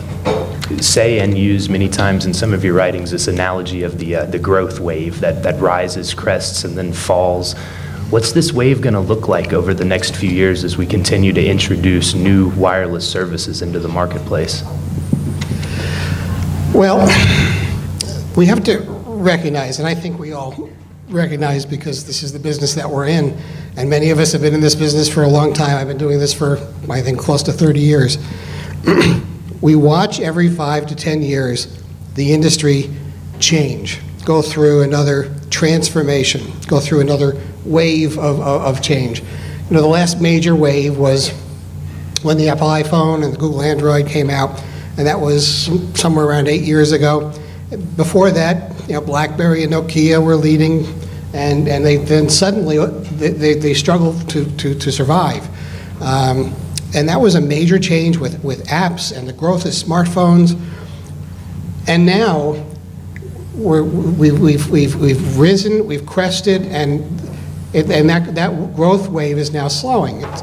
say 0.78 1.20
and 1.20 1.38
use 1.38 1.70
many 1.70 1.90
times 1.90 2.26
in 2.26 2.34
some 2.34 2.54
of 2.54 2.64
your 2.64 2.74
writings 2.74 3.12
this 3.12 3.28
analogy 3.28 3.84
of 3.84 3.98
the, 3.98 4.16
uh, 4.16 4.26
the 4.26 4.40
growth 4.40 4.80
wave 4.80 5.20
that, 5.20 5.42
that 5.44 5.60
rises, 5.60 6.14
crests, 6.14 6.64
and 6.64 6.78
then 6.78 6.94
falls. 6.94 7.56
What's 8.10 8.32
this 8.32 8.54
wave 8.54 8.82
going 8.82 8.94
to 8.94 9.00
look 9.00 9.28
like 9.28 9.54
over 9.54 9.74
the 9.74 9.86
next 9.86 10.16
few 10.16 10.30
years 10.30 10.64
as 10.64 10.78
we 10.78 10.86
continue 10.86 11.34
to 11.34 11.46
introduce 11.46 12.14
new 12.14 12.50
wireless 12.50 13.10
services 13.10 13.62
into 13.62 13.80
the 13.80 13.88
marketplace? 13.88 14.64
Well, 16.74 17.00
we 18.36 18.46
have 18.46 18.64
to 18.66 18.80
recognize, 19.06 19.80
and 19.80 19.88
I 19.88 19.96
think 19.96 20.20
we 20.20 20.34
all 20.34 20.70
recognize 21.10 21.66
because 21.66 22.06
this 22.06 22.24
is 22.24 22.32
the 22.32 22.40
business 22.40 22.76
that 22.76 22.90
we're 22.90 23.08
in, 23.08 23.38
and 23.76 23.90
many 23.90 24.12
of 24.12 24.20
us 24.20 24.32
have 24.32 24.42
been 24.42 24.54
in 24.54 24.62
this 24.62 24.76
business 24.76 25.12
for 25.12 25.24
a 25.24 25.28
long 25.28 25.54
time. 25.54 25.78
I've 25.78 25.88
been 25.88 25.98
doing 25.98 26.20
this 26.20 26.34
for, 26.34 26.58
I 26.90 27.02
think, 27.02 27.20
close 27.20 27.44
to 27.44 27.52
30 27.52 27.80
years. 27.80 28.18
we 29.62 29.76
watch 29.76 30.20
every 30.20 30.50
five 30.50 30.88
to 30.88 30.96
10 30.96 31.22
years 31.22 31.82
the 32.16 32.34
industry 32.34 32.90
change, 33.40 34.00
go 34.26 34.42
through 34.42 34.82
another 34.82 35.34
transformation, 35.50 36.42
go 36.68 36.80
through 36.80 37.02
another 37.02 37.42
wave 37.66 38.18
of, 38.18 38.40
of, 38.40 38.62
of 38.62 38.82
change. 38.82 39.22
You 39.22 39.76
know, 39.76 39.82
the 39.82 39.88
last 39.88 40.22
major 40.22 40.56
wave 40.56 40.98
was 40.98 41.32
when 42.24 42.38
the 42.38 42.50
Apple 42.50 42.68
iPhone 42.68 43.24
and 43.24 43.34
the 43.34 43.38
Google 43.38 43.62
Android 43.62 44.08
came 44.08 44.30
out, 44.30 44.62
and 44.98 45.08
that 45.08 45.20
was 45.20 45.70
somewhere 45.94 46.26
around 46.26 46.48
eight 46.48 46.64
years 46.64 46.92
ago. 46.92 47.32
Before 47.96 48.32
that, 48.32 48.74
you 48.88 48.94
know, 48.96 49.02
BlackBerry 49.02 49.64
and 49.64 49.74
Nokia 49.74 50.24
were 50.24 50.36
leading, 50.36 50.86
and, 51.34 51.68
and 51.68 51.86
they 51.86 51.98
then 51.98 52.30
suddenly 52.30 52.78
they, 53.18 53.30
they, 53.30 53.54
they 53.54 53.74
struggled 53.74 54.28
to, 54.32 54.46
to, 54.58 54.74
to 54.74 54.92
survive. 54.92 55.48
Um, 56.02 56.54
and 56.94 57.08
that 57.08 57.22
was 57.22 57.36
a 57.36 57.42
major 57.42 57.78
change 57.78 58.18
with, 58.18 58.44
with 58.44 58.66
apps 58.68 59.16
and 59.16 59.28
the 59.28 59.34
growth 59.34 59.66
of 59.66 59.72
smartphones. 59.72 60.60
And 61.88 62.06
now 62.06 62.66
we're, 63.54 63.84
we, 63.84 64.32
we've, 64.32 64.70
we've, 64.70 64.96
we've 64.96 65.38
risen, 65.38 65.86
we've 65.86 66.06
crested, 66.06 66.64
and, 66.64 67.02
it, 67.74 67.90
and 67.92 68.10
that, 68.10 68.36
that 68.36 68.76
growth 68.76 69.08
wave 69.10 69.38
is 69.38 69.54
now 69.54 69.68
slowing. 69.68 70.24
It's, 70.24 70.42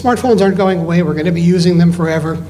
smartphones 0.00 0.40
aren't 0.40 0.56
going 0.56 0.80
away, 0.80 1.02
we're 1.02 1.14
going 1.14 1.26
to 1.26 1.32
be 1.32 1.40
using 1.40 1.78
them 1.78 1.92
forever. 1.92 2.44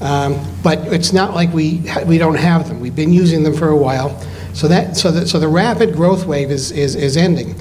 Um, 0.00 0.40
but 0.62 0.78
it's 0.92 1.12
not 1.12 1.34
like 1.34 1.52
we, 1.52 1.82
we 2.06 2.18
don't 2.18 2.36
have 2.36 2.68
them. 2.68 2.80
We've 2.80 2.94
been 2.94 3.12
using 3.12 3.42
them 3.42 3.54
for 3.54 3.68
a 3.68 3.76
while. 3.76 4.20
So, 4.54 4.68
that, 4.68 4.96
so, 4.96 5.10
that, 5.10 5.28
so 5.28 5.38
the 5.38 5.48
rapid 5.48 5.94
growth 5.94 6.24
wave 6.24 6.50
is, 6.50 6.70
is, 6.72 6.94
is 6.94 7.16
ending. 7.16 7.54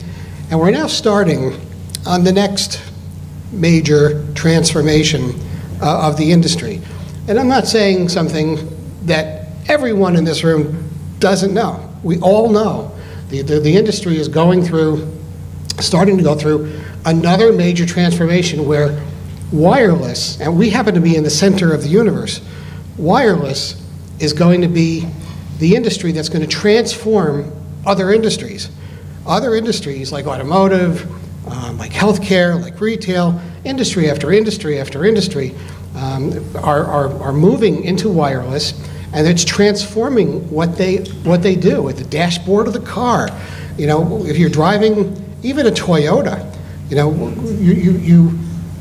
And 0.49 0.59
we're 0.59 0.71
now 0.71 0.87
starting 0.87 1.59
on 2.05 2.23
the 2.23 2.31
next 2.31 2.81
major 3.51 4.25
transformation 4.33 5.33
uh, 5.81 6.07
of 6.07 6.17
the 6.17 6.31
industry. 6.31 6.81
And 7.27 7.39
I'm 7.39 7.47
not 7.47 7.67
saying 7.67 8.09
something 8.09 8.57
that 9.05 9.49
everyone 9.67 10.15
in 10.15 10.23
this 10.23 10.43
room 10.43 10.89
doesn't 11.19 11.53
know. 11.53 11.89
we 12.03 12.19
all 12.19 12.49
know 12.49 12.91
the, 13.29 13.41
the, 13.41 13.59
the 13.59 13.75
industry 13.75 14.17
is 14.17 14.27
going 14.27 14.63
through, 14.63 15.11
starting 15.79 16.17
to 16.17 16.23
go 16.23 16.35
through 16.35 16.79
another 17.05 17.51
major 17.51 17.85
transformation 17.85 18.65
where 18.65 19.03
wireless, 19.51 20.39
and 20.39 20.57
we 20.57 20.69
happen 20.69 20.93
to 20.93 21.01
be 21.01 21.15
in 21.15 21.23
the 21.23 21.29
center 21.29 21.73
of 21.73 21.81
the 21.81 21.89
universe, 21.89 22.41
wireless 22.97 23.83
is 24.19 24.33
going 24.33 24.61
to 24.61 24.67
be 24.67 25.07
the 25.59 25.75
industry 25.75 26.11
that's 26.11 26.29
going 26.29 26.41
to 26.41 26.47
transform 26.47 27.51
other 27.85 28.11
industries. 28.11 28.69
Other 29.25 29.55
industries 29.55 30.11
like 30.11 30.25
automotive, 30.25 31.09
um, 31.51 31.77
like 31.77 31.91
healthcare, 31.91 32.61
like 32.61 32.79
retail, 32.79 33.39
industry 33.63 34.09
after 34.09 34.31
industry 34.31 34.79
after 34.79 35.05
industry 35.05 35.53
um, 35.95 36.31
are, 36.55 36.85
are, 36.85 37.21
are 37.21 37.33
moving 37.33 37.83
into 37.83 38.09
wireless 38.09 38.73
and 39.13 39.27
it's 39.27 39.43
transforming 39.43 40.49
what 40.51 40.77
they, 40.77 40.97
what 41.23 41.41
they 41.41 41.55
do 41.55 41.89
at 41.89 41.97
the 41.97 42.03
dashboard 42.03 42.67
of 42.67 42.73
the 42.73 42.79
car. 42.79 43.29
You 43.77 43.87
know, 43.87 44.25
if 44.25 44.37
you're 44.37 44.49
driving 44.49 45.23
even 45.43 45.67
a 45.67 45.71
Toyota, 45.71 46.55
you 46.89 46.95
know, 46.95 47.29
you, 47.59 47.73
you, 47.73 47.91
you 47.97 48.39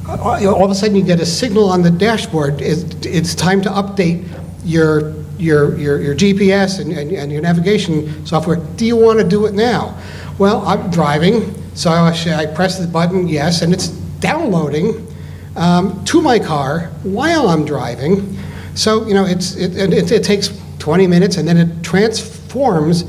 all 0.09 0.65
of 0.65 0.71
a 0.71 0.75
sudden 0.75 0.95
you 0.95 1.03
get 1.03 1.21
a 1.21 1.27
signal 1.27 1.69
on 1.69 1.83
the 1.83 1.91
dashboard. 1.91 2.61
It's, 2.61 2.85
it's 3.05 3.35
time 3.35 3.61
to 3.63 3.69
update 3.71 4.29
your, 4.65 5.15
your, 5.39 5.77
your, 5.77 6.01
your 6.01 6.15
GPS 6.15 6.81
and, 6.81 6.93
and, 6.93 7.11
and 7.13 7.33
your 7.33 7.43
navigation 7.43 8.25
software. 8.25 8.57
Do 8.57 8.87
you 8.87 8.97
want 8.97 9.19
to 9.19 9.27
do 9.27 9.47
it 9.47 9.55
now? 9.55 9.99
Well, 10.39 10.65
I'm 10.67 10.91
driving, 10.91 11.55
so 11.77 11.91
I, 11.91 12.09
I 12.09 12.47
press 12.47 12.79
the 12.79 12.87
button, 12.87 13.29
yes, 13.29 13.61
and 13.61 13.73
it's 13.73 13.89
downloading 13.89 15.07
um, 15.57 16.03
to 16.07 16.23
my 16.23 16.39
car 16.39 16.91
while 17.03 17.49
I'm 17.49 17.67
driving. 17.67 18.37
So, 18.75 19.07
you 19.07 19.13
know, 19.13 19.27
it's, 19.27 19.57
it, 19.57 19.77
it, 19.77 20.11
it 20.11 20.25
takes 20.25 20.59
20 20.79 21.07
minutes 21.07 21.37
and 21.37 21.47
then 21.47 21.59
it 21.59 21.83
transforms 21.83 23.03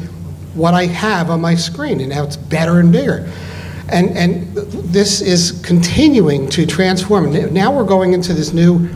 what 0.53 0.73
I 0.73 0.85
have 0.85 1.29
on 1.29 1.39
my 1.39 1.55
screen, 1.55 2.01
and 2.01 2.09
now 2.09 2.23
it's 2.23 2.35
better 2.35 2.79
and 2.79 2.91
bigger. 2.91 3.31
And, 3.89 4.17
and 4.17 4.53
this 4.53 5.21
is 5.21 5.61
continuing 5.63 6.49
to 6.49 6.65
transform. 6.65 7.31
Now 7.53 7.73
we're 7.73 7.85
going 7.85 8.11
into 8.11 8.33
this 8.33 8.51
new 8.51 8.89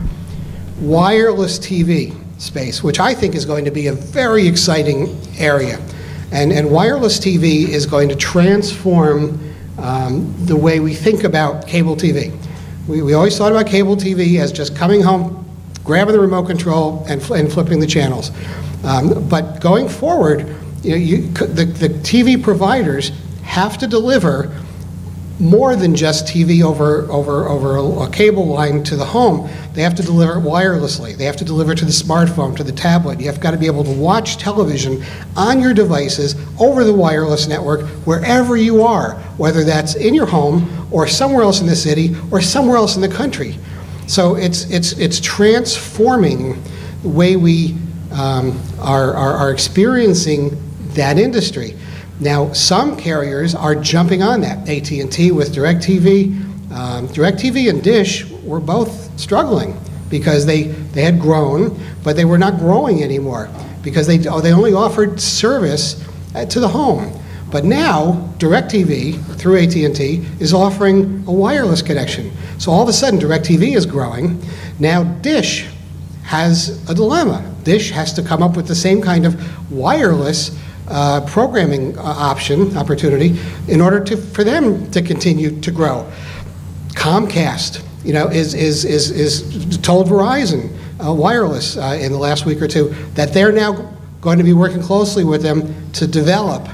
wireless 0.80 1.58
TV 1.58 2.14
space, 2.38 2.82
which 2.82 3.00
I 3.00 3.14
think 3.14 3.34
is 3.34 3.46
going 3.46 3.64
to 3.64 3.70
be 3.70 3.86
a 3.86 3.94
very 3.94 4.46
exciting 4.46 5.16
area. 5.38 5.78
And, 6.30 6.52
and 6.52 6.70
wireless 6.70 7.18
TV 7.18 7.68
is 7.68 7.86
going 7.86 8.10
to 8.10 8.16
transform 8.16 9.51
um, 9.82 10.34
the 10.46 10.56
way 10.56 10.80
we 10.80 10.94
think 10.94 11.24
about 11.24 11.66
cable 11.66 11.96
TV. 11.96 12.34
We, 12.88 13.02
we 13.02 13.14
always 13.14 13.36
thought 13.36 13.52
about 13.52 13.66
cable 13.66 13.96
TV 13.96 14.40
as 14.40 14.52
just 14.52 14.76
coming 14.76 15.02
home, 15.02 15.48
grabbing 15.84 16.14
the 16.14 16.20
remote 16.20 16.46
control, 16.46 17.04
and, 17.08 17.22
fl- 17.22 17.34
and 17.34 17.52
flipping 17.52 17.80
the 17.80 17.86
channels. 17.86 18.30
Um, 18.84 19.28
but 19.28 19.60
going 19.60 19.88
forward, 19.88 20.56
you 20.82 20.90
know, 20.90 20.96
you, 20.96 21.28
the, 21.28 21.64
the 21.64 21.88
TV 21.88 22.42
providers 22.42 23.12
have 23.42 23.76
to 23.78 23.86
deliver 23.86 24.56
more 25.38 25.74
than 25.74 25.94
just 25.94 26.26
TV 26.26 26.62
over, 26.62 27.10
over, 27.10 27.48
over 27.48 27.76
a, 27.76 27.82
a, 27.82 28.10
cable 28.10 28.46
line 28.46 28.84
to 28.84 28.96
the 28.96 29.04
home. 29.04 29.50
They 29.72 29.82
have 29.82 29.94
to 29.96 30.02
deliver 30.02 30.34
it 30.34 30.42
wirelessly. 30.42 31.16
They 31.16 31.24
have 31.24 31.36
to 31.36 31.44
deliver 31.44 31.72
it 31.72 31.78
to 31.78 31.84
the 31.84 31.90
smartphone, 31.90 32.56
to 32.56 32.64
the 32.64 32.72
tablet. 32.72 33.18
You 33.18 33.26
have 33.26 33.40
got 33.40 33.50
to 33.50 33.56
be 33.56 33.66
able 33.66 33.82
to 33.84 33.90
watch 33.90 34.36
television 34.36 35.02
on 35.36 35.60
your 35.60 35.74
devices 35.74 36.36
over 36.60 36.84
the 36.84 36.92
wireless 36.92 37.46
network 37.46 37.86
wherever 38.06 38.56
you 38.56 38.82
are, 38.82 39.14
whether 39.36 39.64
that's 39.64 39.94
in 39.94 40.14
your 40.14 40.26
home 40.26 40.88
or 40.90 41.06
somewhere 41.06 41.42
else 41.42 41.60
in 41.60 41.66
the 41.66 41.76
city 41.76 42.14
or 42.30 42.40
somewhere 42.40 42.76
else 42.76 42.96
in 42.96 43.02
the 43.02 43.08
country. 43.08 43.56
So 44.06 44.36
it's, 44.36 44.64
it's, 44.70 44.92
it's 44.92 45.20
transforming 45.20 46.62
the 47.02 47.08
way 47.08 47.36
we 47.36 47.76
um, 48.12 48.60
are, 48.78 49.14
are, 49.14 49.34
are 49.34 49.50
experiencing 49.50 50.60
that 50.94 51.18
industry. 51.18 51.76
Now, 52.20 52.52
some 52.52 52.96
carriers 52.96 53.54
are 53.54 53.74
jumping 53.74 54.22
on 54.22 54.42
that. 54.42 54.68
AT&T 54.68 55.32
with 55.32 55.54
DirecTV, 55.54 56.72
um, 56.72 57.08
DirecTV 57.08 57.70
and 57.70 57.82
Dish 57.82 58.28
were 58.44 58.60
both 58.60 59.18
struggling 59.18 59.78
because 60.08 60.44
they, 60.44 60.64
they 60.64 61.02
had 61.02 61.18
grown, 61.18 61.80
but 62.04 62.16
they 62.16 62.24
were 62.24 62.38
not 62.38 62.58
growing 62.58 63.02
anymore 63.02 63.48
because 63.82 64.06
they, 64.06 64.18
they 64.18 64.52
only 64.52 64.72
offered 64.72 65.20
service 65.20 66.06
to 66.34 66.60
the 66.60 66.68
home. 66.68 67.12
But 67.52 67.66
now, 67.66 68.32
DirecTV 68.38 69.36
through 69.36 69.58
AT&T 69.58 70.24
is 70.40 70.54
offering 70.54 71.22
a 71.26 71.32
wireless 71.32 71.82
connection. 71.82 72.32
So 72.58 72.72
all 72.72 72.82
of 72.82 72.88
a 72.88 72.94
sudden, 72.94 73.20
DirecTV 73.20 73.76
is 73.76 73.84
growing. 73.84 74.42
Now, 74.78 75.04
Dish 75.04 75.68
has 76.22 76.82
a 76.88 76.94
dilemma. 76.94 77.54
Dish 77.62 77.90
has 77.90 78.14
to 78.14 78.22
come 78.22 78.42
up 78.42 78.56
with 78.56 78.66
the 78.66 78.74
same 78.74 79.02
kind 79.02 79.26
of 79.26 79.70
wireless 79.70 80.58
uh, 80.88 81.20
programming 81.26 81.96
uh, 81.98 82.02
option, 82.02 82.74
opportunity, 82.76 83.38
in 83.68 83.82
order 83.82 84.02
to, 84.02 84.16
for 84.16 84.44
them 84.44 84.90
to 84.90 85.02
continue 85.02 85.60
to 85.60 85.70
grow. 85.70 86.10
Comcast, 86.94 87.84
you 88.02 88.14
know, 88.14 88.28
is, 88.28 88.54
is, 88.54 88.86
is, 88.86 89.10
is 89.10 89.78
told 89.78 90.08
Verizon 90.08 90.74
uh, 91.04 91.12
Wireless 91.12 91.76
uh, 91.76 91.98
in 92.00 92.12
the 92.12 92.18
last 92.18 92.46
week 92.46 92.62
or 92.62 92.68
two 92.68 92.94
that 93.14 93.34
they're 93.34 93.52
now 93.52 93.92
going 94.22 94.38
to 94.38 94.44
be 94.44 94.54
working 94.54 94.80
closely 94.80 95.24
with 95.24 95.42
them 95.42 95.92
to 95.92 96.06
develop 96.06 96.66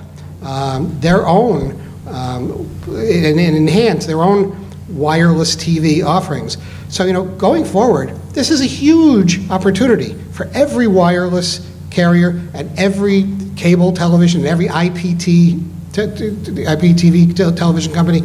um, 0.43 1.01
their 1.01 1.27
own 1.27 1.73
um, 2.07 2.53
and, 2.87 3.41
and 3.41 3.57
enhance 3.57 4.07
their 4.07 4.21
own 4.21 4.55
wireless 4.89 5.57
TV 5.57 6.05
offerings. 6.05 6.59
So, 6.89 7.05
you 7.05 7.13
know, 7.13 7.25
going 7.25 7.65
forward, 7.65 8.11
this 8.33 8.51
is 8.51 8.61
a 8.61 8.67
huge 8.67 9.51
opportunity 9.51 10.15
for 10.33 10.47
every 10.55 10.87
wireless 10.87 11.67
carrier 11.91 12.41
and 12.55 12.71
every 12.79 13.25
cable 13.57 13.93
television, 13.93 14.41
and 14.41 14.49
every 14.49 14.69
IPT, 14.69 15.59
IPTV 15.93 17.57
television 17.57 17.93
company, 17.93 18.21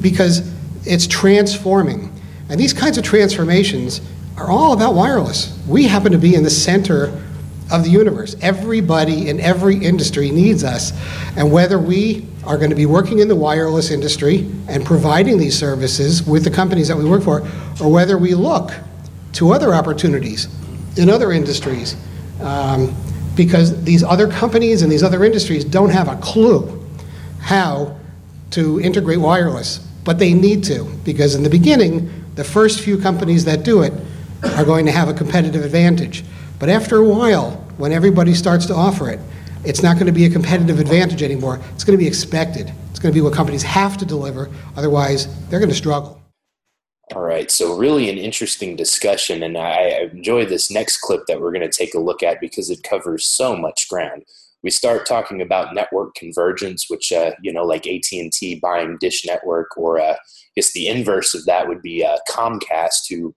because 0.00 0.52
it's 0.86 1.06
transforming. 1.06 2.12
And 2.48 2.58
these 2.58 2.72
kinds 2.72 2.96
of 2.98 3.04
transformations 3.04 4.00
are 4.36 4.50
all 4.50 4.72
about 4.72 4.94
wireless. 4.94 5.56
We 5.68 5.84
happen 5.84 6.12
to 6.12 6.18
be 6.18 6.34
in 6.34 6.42
the 6.42 6.50
center 6.50 7.22
of 7.70 7.84
the 7.84 7.90
universe. 7.90 8.36
Everybody 8.40 9.28
in 9.28 9.40
every 9.40 9.76
industry 9.76 10.30
needs 10.30 10.62
us. 10.64 10.92
And 11.36 11.50
whether 11.50 11.78
we 11.78 12.26
are 12.44 12.56
going 12.56 12.70
to 12.70 12.76
be 12.76 12.86
working 12.86 13.18
in 13.18 13.28
the 13.28 13.34
wireless 13.34 13.90
industry 13.90 14.48
and 14.68 14.84
providing 14.84 15.36
these 15.38 15.58
services 15.58 16.22
with 16.26 16.44
the 16.44 16.50
companies 16.50 16.88
that 16.88 16.96
we 16.96 17.04
work 17.04 17.22
for, 17.22 17.40
or 17.80 17.90
whether 17.90 18.18
we 18.18 18.34
look 18.34 18.72
to 19.32 19.52
other 19.52 19.74
opportunities 19.74 20.48
in 20.96 21.10
other 21.10 21.32
industries, 21.32 21.96
um, 22.40 22.94
because 23.34 23.82
these 23.84 24.02
other 24.02 24.28
companies 24.28 24.82
and 24.82 24.90
these 24.90 25.02
other 25.02 25.24
industries 25.24 25.64
don't 25.64 25.90
have 25.90 26.08
a 26.08 26.16
clue 26.16 26.84
how 27.40 27.96
to 28.50 28.80
integrate 28.80 29.20
wireless, 29.20 29.78
but 30.04 30.18
they 30.18 30.32
need 30.32 30.64
to, 30.64 30.84
because 31.04 31.34
in 31.34 31.42
the 31.42 31.50
beginning, 31.50 32.10
the 32.36 32.44
first 32.44 32.80
few 32.80 32.96
companies 32.96 33.44
that 33.44 33.64
do 33.64 33.82
it 33.82 33.92
are 34.56 34.64
going 34.64 34.86
to 34.86 34.92
have 34.92 35.08
a 35.08 35.14
competitive 35.14 35.64
advantage. 35.64 36.24
But 36.58 36.68
after 36.70 36.96
a 36.96 37.04
while, 37.04 37.50
when 37.76 37.92
everybody 37.92 38.32
starts 38.32 38.66
to 38.66 38.74
offer 38.74 39.10
it, 39.10 39.20
it's 39.64 39.82
not 39.82 39.94
going 39.94 40.06
to 40.06 40.12
be 40.12 40.24
a 40.24 40.30
competitive 40.30 40.78
advantage 40.78 41.22
anymore. 41.22 41.60
It's 41.74 41.84
going 41.84 41.98
to 41.98 42.02
be 42.02 42.08
expected. 42.08 42.72
It's 42.90 42.98
going 42.98 43.12
to 43.12 43.16
be 43.16 43.20
what 43.20 43.34
companies 43.34 43.62
have 43.64 43.98
to 43.98 44.06
deliver. 44.06 44.48
Otherwise, 44.76 45.26
they're 45.48 45.58
going 45.58 45.70
to 45.70 45.76
struggle. 45.76 46.22
All 47.14 47.22
right, 47.22 47.50
so 47.50 47.76
really 47.76 48.10
an 48.10 48.18
interesting 48.18 48.74
discussion, 48.74 49.42
and 49.42 49.56
I 49.56 50.08
enjoy 50.12 50.44
this 50.46 50.72
next 50.72 50.98
clip 50.98 51.26
that 51.26 51.40
we're 51.40 51.52
going 51.52 51.68
to 51.68 51.76
take 51.76 51.94
a 51.94 52.00
look 52.00 52.22
at 52.22 52.40
because 52.40 52.68
it 52.68 52.82
covers 52.82 53.24
so 53.24 53.54
much 53.54 53.88
ground. 53.88 54.24
We 54.64 54.70
start 54.70 55.06
talking 55.06 55.40
about 55.40 55.74
network 55.74 56.14
convergence, 56.16 56.86
which 56.88 57.12
uh, 57.12 57.32
you 57.42 57.52
know, 57.52 57.64
like 57.64 57.86
AT 57.86 58.10
and 58.10 58.32
T 58.32 58.58
buying 58.60 58.96
Dish 58.98 59.24
Network, 59.24 59.76
or 59.76 60.00
uh, 60.00 60.14
I 60.14 60.16
guess 60.56 60.72
the 60.72 60.88
inverse 60.88 61.32
of 61.32 61.44
that 61.44 61.68
would 61.68 61.82
be 61.82 62.04
uh, 62.04 62.16
Comcast, 62.28 63.08
who 63.08 63.34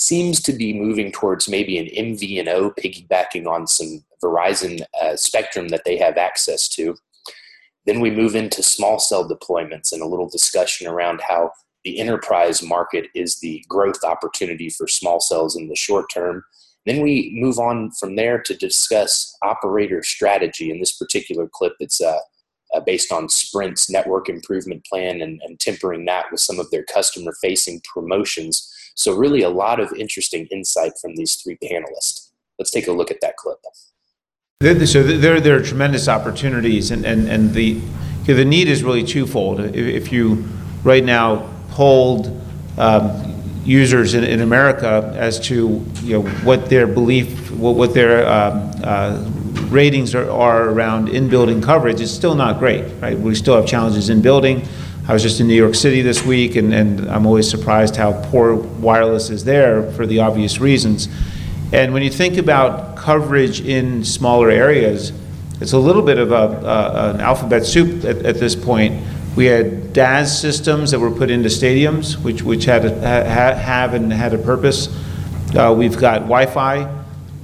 seems 0.00 0.40
to 0.40 0.54
be 0.54 0.72
moving 0.72 1.12
towards 1.12 1.46
maybe 1.46 1.76
an 1.76 1.86
MVNO, 1.86 2.74
piggybacking 2.78 3.46
on 3.46 3.66
some 3.66 4.02
Verizon 4.24 4.82
uh, 5.00 5.14
spectrum 5.14 5.68
that 5.68 5.82
they 5.84 5.98
have 5.98 6.16
access 6.16 6.68
to. 6.70 6.96
Then 7.84 8.00
we 8.00 8.10
move 8.10 8.34
into 8.34 8.62
small 8.62 8.98
cell 8.98 9.28
deployments 9.28 9.92
and 9.92 10.00
a 10.00 10.06
little 10.06 10.28
discussion 10.28 10.86
around 10.86 11.20
how 11.28 11.50
the 11.84 12.00
enterprise 12.00 12.62
market 12.62 13.08
is 13.14 13.40
the 13.40 13.62
growth 13.68 14.02
opportunity 14.02 14.70
for 14.70 14.88
small 14.88 15.20
cells 15.20 15.54
in 15.54 15.68
the 15.68 15.76
short 15.76 16.06
term. 16.12 16.44
Then 16.86 17.02
we 17.02 17.32
move 17.34 17.58
on 17.58 17.90
from 17.90 18.16
there 18.16 18.40
to 18.40 18.56
discuss 18.56 19.36
operator 19.42 20.02
strategy. 20.02 20.70
In 20.70 20.80
this 20.80 20.96
particular 20.96 21.46
clip, 21.52 21.74
it's 21.78 22.00
uh, 22.00 22.18
uh, 22.74 22.80
based 22.80 23.12
on 23.12 23.28
Sprint's 23.28 23.90
network 23.90 24.30
improvement 24.30 24.82
plan 24.86 25.20
and, 25.20 25.42
and 25.44 25.60
tempering 25.60 26.06
that 26.06 26.26
with 26.30 26.40
some 26.40 26.58
of 26.58 26.70
their 26.70 26.84
customer 26.84 27.34
facing 27.42 27.82
promotions 27.92 28.66
so, 29.00 29.16
really, 29.16 29.40
a 29.40 29.48
lot 29.48 29.80
of 29.80 29.90
interesting 29.94 30.46
insight 30.50 30.92
from 31.00 31.16
these 31.16 31.36
three 31.36 31.56
panelists. 31.64 32.32
Let's 32.58 32.70
take 32.70 32.86
a 32.86 32.92
look 32.92 33.10
at 33.10 33.22
that 33.22 33.38
clip. 33.38 33.56
So, 34.86 35.02
there, 35.02 35.40
there 35.40 35.56
are 35.56 35.62
tremendous 35.62 36.06
opportunities, 36.06 36.90
and, 36.90 37.06
and, 37.06 37.26
and 37.26 37.54
the, 37.54 37.80
the 38.26 38.44
need 38.44 38.68
is 38.68 38.84
really 38.84 39.02
twofold. 39.02 39.60
If, 39.60 40.12
you 40.12 40.46
right 40.84 41.02
now 41.02 41.48
polled 41.70 42.42
um, 42.76 43.62
users 43.64 44.12
in, 44.12 44.22
in 44.22 44.42
America 44.42 45.14
as 45.16 45.40
to 45.48 45.82
you 46.02 46.22
know, 46.22 46.28
what 46.44 46.68
their 46.68 46.86
belief, 46.86 47.50
what, 47.52 47.76
what 47.76 47.94
their 47.94 48.28
um, 48.28 48.70
uh, 48.84 49.30
ratings 49.70 50.14
are, 50.14 50.30
are 50.30 50.68
around 50.68 51.08
in-building 51.08 51.62
coverage, 51.62 52.02
it's 52.02 52.12
still 52.12 52.34
not 52.34 52.58
great, 52.58 52.84
right? 53.00 53.18
We 53.18 53.34
still 53.34 53.56
have 53.56 53.64
challenges 53.66 54.10
in 54.10 54.20
building. 54.20 54.68
I 55.10 55.12
was 55.12 55.24
just 55.24 55.40
in 55.40 55.48
New 55.48 55.56
York 55.56 55.74
City 55.74 56.02
this 56.02 56.24
week, 56.24 56.54
and, 56.54 56.72
and 56.72 57.10
I'm 57.10 57.26
always 57.26 57.50
surprised 57.50 57.96
how 57.96 58.12
poor 58.30 58.54
wireless 58.54 59.28
is 59.28 59.44
there 59.44 59.90
for 59.90 60.06
the 60.06 60.20
obvious 60.20 60.60
reasons. 60.60 61.08
And 61.72 61.92
when 61.92 62.04
you 62.04 62.10
think 62.10 62.36
about 62.36 62.96
coverage 62.96 63.60
in 63.60 64.04
smaller 64.04 64.50
areas, 64.50 65.10
it's 65.60 65.72
a 65.72 65.78
little 65.80 66.02
bit 66.02 66.18
of 66.18 66.30
a, 66.30 66.36
uh, 66.36 67.12
an 67.16 67.20
alphabet 67.22 67.66
soup 67.66 68.04
at, 68.04 68.18
at 68.18 68.36
this 68.36 68.54
point. 68.54 69.04
We 69.34 69.46
had 69.46 69.92
DAS 69.92 70.40
systems 70.40 70.92
that 70.92 71.00
were 71.00 71.10
put 71.10 71.28
into 71.28 71.48
stadiums, 71.48 72.16
which, 72.22 72.44
which 72.44 72.66
had 72.66 72.84
a, 72.84 72.94
ha, 73.28 73.52
have 73.54 73.94
and 73.94 74.12
had 74.12 74.32
a 74.32 74.38
purpose. 74.38 74.96
Uh, 75.56 75.74
we've 75.76 75.98
got 75.98 76.20
Wi-Fi. 76.20 76.82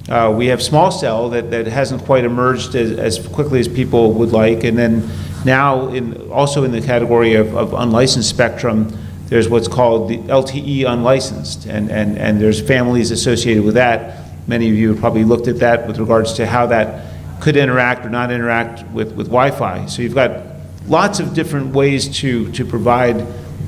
Uh, 0.07 0.33
we 0.33 0.45
have 0.47 0.63
small 0.63 0.89
cell 0.89 1.29
that, 1.31 1.51
that 1.51 1.67
hasn't 1.67 2.01
quite 2.03 2.23
emerged 2.23 2.75
as, 2.75 2.97
as 2.97 3.27
quickly 3.27 3.59
as 3.59 3.67
people 3.67 4.13
would 4.13 4.31
like. 4.31 4.63
And 4.63 4.77
then 4.77 5.09
now, 5.45 5.89
in, 5.89 6.29
also 6.31 6.63
in 6.63 6.71
the 6.71 6.81
category 6.81 7.35
of, 7.35 7.55
of 7.55 7.73
unlicensed 7.73 8.29
spectrum, 8.29 8.97
there's 9.27 9.49
what's 9.49 9.67
called 9.67 10.09
the 10.09 10.17
LTE 10.17 10.85
unlicensed, 10.89 11.65
and, 11.65 11.91
and, 11.91 12.17
and 12.17 12.39
there's 12.39 12.61
families 12.61 13.11
associated 13.11 13.63
with 13.63 13.75
that. 13.75 14.25
Many 14.47 14.69
of 14.69 14.75
you 14.75 14.89
have 14.89 14.99
probably 14.99 15.25
looked 15.25 15.47
at 15.47 15.59
that 15.59 15.85
with 15.85 15.99
regards 15.99 16.33
to 16.33 16.45
how 16.45 16.67
that 16.67 17.41
could 17.41 17.57
interact 17.57 18.05
or 18.05 18.09
not 18.09 18.31
interact 18.31 18.89
with, 18.91 19.13
with 19.15 19.27
Wi-Fi. 19.27 19.85
So 19.87 20.01
you've 20.01 20.15
got 20.15 20.45
lots 20.87 21.19
of 21.19 21.33
different 21.33 21.75
ways 21.75 22.07
to, 22.19 22.51
to 22.53 22.65
provide 22.65 23.21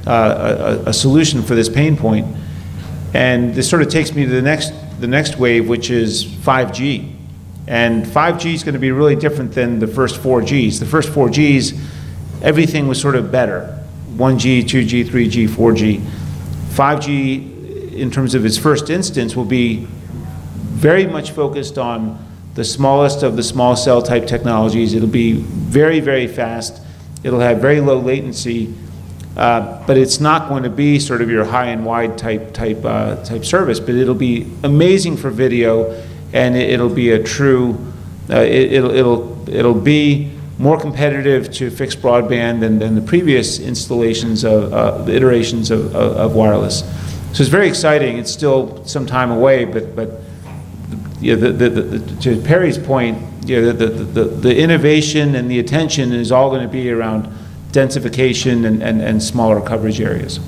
uh, 0.08 0.82
a, 0.86 0.90
a 0.90 0.94
solution 0.94 1.44
for 1.44 1.56
this 1.56 1.70
pain 1.70 1.98
point. 1.98 2.26
And 3.14 3.54
this 3.54 3.70
sort 3.70 3.82
of 3.82 3.90
takes 3.90 4.14
me 4.14 4.24
to 4.24 4.32
the 4.32 4.42
next, 4.42 4.72
the 5.00 5.08
next 5.08 5.38
wave, 5.38 5.68
which 5.68 5.90
is 5.90 6.26
5G. 6.26 7.19
And 7.70 8.04
5G 8.04 8.56
is 8.56 8.64
going 8.64 8.74
to 8.74 8.80
be 8.80 8.92
really 8.92 9.16
different 9.16 9.54
than 9.54 9.78
the 9.78 9.86
first 9.86 10.20
4Gs. 10.22 10.80
The 10.80 10.88
first 10.88 11.10
4Gs, 11.10 11.80
everything 12.42 12.88
was 12.88 13.00
sort 13.00 13.16
of 13.16 13.32
better. 13.32 13.80
1G, 14.16 14.64
2G, 14.64 15.06
3G, 15.06 15.48
4G. 15.48 16.00
5G, 16.72 17.94
in 17.94 18.10
terms 18.10 18.34
of 18.34 18.44
its 18.44 18.58
first 18.58 18.90
instance, 18.90 19.36
will 19.36 19.46
be 19.46 19.86
very 20.80 21.06
much 21.06 21.30
focused 21.30 21.78
on 21.78 22.18
the 22.56 22.64
smallest 22.64 23.22
of 23.22 23.36
the 23.36 23.44
small 23.44 23.76
cell 23.76 24.02
type 24.02 24.26
technologies. 24.26 24.96
It'll 24.96 25.08
be 25.08 25.34
very, 25.34 26.00
very 26.00 26.26
fast. 26.26 26.82
It'll 27.24 27.40
have 27.40 27.60
very 27.60 27.82
low 27.82 28.00
latency, 28.00 28.74
uh, 29.38 29.86
but 29.86 29.96
it's 29.96 30.20
not 30.20 30.50
going 30.50 30.64
to 30.64 30.72
be 30.72 30.98
sort 30.98 31.22
of 31.22 31.30
your 31.30 31.46
high 31.46 31.68
and 31.68 31.86
wide 31.86 32.18
type 32.18 32.52
type 32.52 32.84
uh, 32.84 33.24
type 33.24 33.46
service. 33.46 33.80
But 33.80 33.94
it'll 33.94 34.16
be 34.16 34.52
amazing 34.64 35.18
for 35.18 35.30
video, 35.30 36.04
and 36.34 36.56
it, 36.56 36.80
will 36.80 36.94
be 36.94 37.12
a 37.12 37.22
true. 37.22 37.78
Uh, 38.30 38.42
it, 38.42 38.82
will 38.82 38.92
it'll 38.92 39.50
it'll 39.50 39.74
be 39.74 40.32
more 40.58 40.80
competitive 40.80 41.52
to 41.54 41.70
fixed 41.72 42.02
broadband 42.02 42.60
than, 42.60 42.80
than 42.80 42.94
the 42.94 43.02
previous 43.02 43.60
installations 43.60 44.44
of 44.44 44.74
uh, 44.74 45.10
iterations 45.10 45.72
of, 45.72 45.96
of, 45.96 46.18
of, 46.18 46.36
wireless. 46.36 46.82
So 47.32 47.42
it's 47.42 47.48
very 47.48 47.68
exciting. 47.68 48.18
It's 48.18 48.32
still 48.32 48.84
some 48.86 49.06
time 49.06 49.32
away, 49.32 49.66
but 49.66 49.96
but 49.96 50.22
you 51.22 51.36
know, 51.36 51.52
the, 51.52 51.70
the, 51.70 51.82
the, 51.82 52.22
to 52.22 52.42
Perry's 52.42 52.78
point, 52.78 53.18
you 53.46 53.62
know, 53.62 53.72
the, 53.72 53.88
the, 53.88 54.24
the, 54.24 54.58
innovation 54.58 55.36
and 55.36 55.52
the 55.52 55.60
attention 55.60 56.14
is 56.14 56.32
all 56.32 56.50
going 56.50 56.62
to 56.62 56.70
be 56.70 56.90
around 56.90 57.28
densification 57.72 58.66
and, 58.66 58.82
and, 58.82 59.02
and 59.02 59.22
smaller 59.22 59.60
coverage 59.62 60.00
areas. 60.00 60.40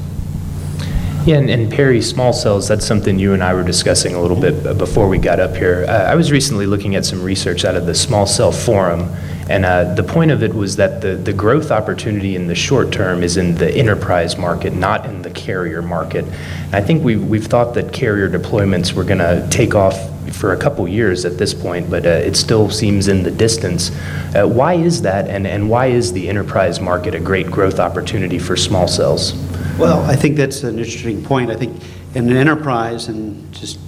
Yeah, 1.24 1.38
and, 1.38 1.52
and, 1.52 1.72
Perry 1.72 2.02
small 2.02 2.34
cells, 2.34 2.68
that's 2.68 2.84
something 2.84 3.20
you 3.20 3.34
and 3.34 3.44
I 3.44 3.54
were 3.54 3.64
discussing 3.64 4.16
a 4.16 4.22
little 4.22 4.40
bit 4.40 4.76
before 4.80 5.08
we 5.08 5.20
got 5.20 5.40
up 5.40 5.56
here. 5.56 5.86
Uh, 5.88 5.92
I 5.92 6.16
was 6.16 6.32
recently 6.32 6.66
looking 6.66 6.96
at 6.96 7.06
some 7.06 7.22
research 7.22 7.64
out 7.64 7.76
of 7.76 7.86
the 7.86 7.94
Small 7.94 8.26
Cell 8.26 8.52
Forum, 8.52 9.02
and 9.48 9.64
uh, 9.64 9.94
the 9.94 10.04
point 10.04 10.32
of 10.32 10.42
it 10.42 10.52
was 10.52 10.78
that 10.78 11.00
the, 11.02 11.16
the 11.16 11.32
growth 11.32 11.70
opportunity 11.70 12.36
in 12.36 12.48
the 12.48 12.56
short 12.56 12.92
term 12.92 13.22
is 13.22 13.38
in 13.38 13.54
the 13.54 13.72
enterprise 13.72 14.36
market, 14.36 14.74
not 14.74 15.06
in 15.06 15.22
the 15.22 15.30
carrier 15.30 15.84
market. 15.84 16.26
And 16.26 16.76
I 16.76 16.82
think 16.82 17.04
we've, 17.04 17.24
we've 17.24 17.46
thought 17.46 17.76
that 17.76 17.94
carrier 17.94 18.28
deployments 18.28 18.94
were 18.94 19.04
going 19.04 19.20
to 19.20 19.48
take 19.52 19.76
off 19.76 19.96
for 20.34 20.54
a 20.54 20.58
couple 20.58 20.88
years 20.88 21.24
at 21.24 21.38
this 21.38 21.54
point, 21.54 21.88
but 21.88 22.04
uh, 22.04 22.10
it 22.10 22.36
still 22.36 22.72
seems 22.72 23.08
in 23.08 23.22
the 23.22 23.30
distance. 23.30 23.92
Uh, 24.36 24.48
why 24.48 24.74
is 24.74 25.04
that, 25.04 25.28
and, 25.28 25.46
and 25.46 25.70
why 25.70 25.86
is 25.86 26.14
the 26.14 26.28
enterprise 26.28 26.80
market 26.80 27.14
a 27.14 27.20
great 27.20 27.46
growth 27.46 27.80
opportunity 27.80 28.40
for 28.40 28.58
small 28.58 28.88
cells? 28.88 29.34
Well, 29.82 30.04
I 30.04 30.16
think 30.16 30.38
that's 30.38 30.62
an 30.62 30.78
interesting 30.78 31.24
point. 31.24 31.50
I 31.50 31.56
think 31.56 31.82
in 32.14 32.30
an 32.30 32.38
enterprise, 32.38 33.08
and 33.08 33.52
just 33.52 33.80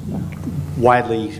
widely 0.76 1.40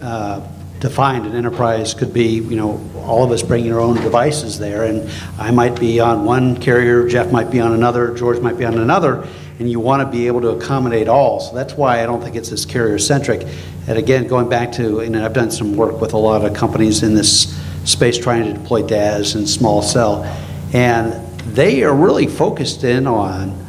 uh, 0.00 0.40
defined, 0.80 1.26
an 1.26 1.34
enterprise 1.34 1.92
could 1.92 2.14
be, 2.14 2.36
you 2.36 2.56
know, 2.56 2.80
all 2.96 3.22
of 3.22 3.30
us 3.30 3.42
bringing 3.42 3.70
our 3.70 3.80
own 3.80 3.96
devices 3.96 4.58
there, 4.58 4.84
and 4.84 5.10
I 5.38 5.50
might 5.50 5.78
be 5.78 6.00
on 6.00 6.24
one 6.24 6.58
carrier, 6.58 7.06
Jeff 7.06 7.30
might 7.30 7.50
be 7.50 7.60
on 7.60 7.74
another, 7.74 8.14
George 8.14 8.40
might 8.40 8.56
be 8.56 8.64
on 8.64 8.78
another, 8.78 9.28
and 9.58 9.70
you 9.70 9.78
want 9.78 10.00
to 10.00 10.10
be 10.10 10.26
able 10.26 10.40
to 10.40 10.48
accommodate 10.48 11.06
all. 11.06 11.40
So 11.40 11.54
that's 11.54 11.74
why 11.74 12.02
I 12.02 12.06
don't 12.06 12.22
think 12.22 12.34
it's 12.34 12.50
as 12.50 12.64
carrier 12.64 12.98
centric. 12.98 13.46
And 13.88 13.98
again, 13.98 14.26
going 14.26 14.48
back 14.48 14.72
to, 14.72 15.00
and 15.00 15.14
I've 15.14 15.34
done 15.34 15.50
some 15.50 15.76
work 15.76 16.00
with 16.00 16.14
a 16.14 16.18
lot 16.18 16.46
of 16.46 16.54
companies 16.54 17.02
in 17.02 17.14
this 17.14 17.62
space 17.84 18.16
trying 18.16 18.44
to 18.44 18.58
deploy 18.58 18.86
DAS 18.86 19.34
and 19.34 19.46
small 19.46 19.82
cell, 19.82 20.24
and 20.72 21.12
they 21.54 21.82
are 21.82 21.94
really 21.94 22.26
focused 22.26 22.84
in 22.84 23.06
on 23.06 23.61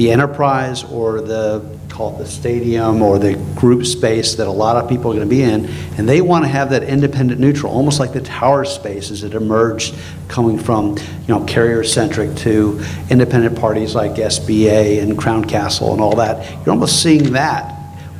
the 0.00 0.10
enterprise 0.10 0.82
or 0.84 1.20
the 1.20 1.62
call 1.90 2.14
it 2.14 2.18
the 2.20 2.26
stadium 2.26 3.02
or 3.02 3.18
the 3.18 3.34
group 3.54 3.84
space 3.84 4.34
that 4.36 4.46
a 4.46 4.50
lot 4.50 4.82
of 4.82 4.88
people 4.88 5.10
are 5.10 5.14
going 5.14 5.28
to 5.28 5.30
be 5.30 5.42
in, 5.42 5.66
and 5.98 6.08
they 6.08 6.22
want 6.22 6.42
to 6.42 6.48
have 6.48 6.70
that 6.70 6.82
independent 6.82 7.38
neutral, 7.38 7.70
almost 7.70 8.00
like 8.00 8.14
the 8.14 8.22
tower 8.22 8.64
spaces 8.64 9.20
that 9.20 9.34
emerged 9.34 9.94
coming 10.26 10.58
from 10.58 10.96
you 10.96 11.28
know 11.28 11.44
carrier 11.44 11.84
centric 11.84 12.34
to 12.34 12.82
independent 13.10 13.58
parties 13.58 13.94
like 13.94 14.12
SBA 14.12 15.02
and 15.02 15.18
Crown 15.18 15.44
Castle 15.44 15.92
and 15.92 16.00
all 16.00 16.16
that. 16.16 16.50
You're 16.64 16.70
almost 16.70 17.02
seeing 17.02 17.34
that 17.34 17.70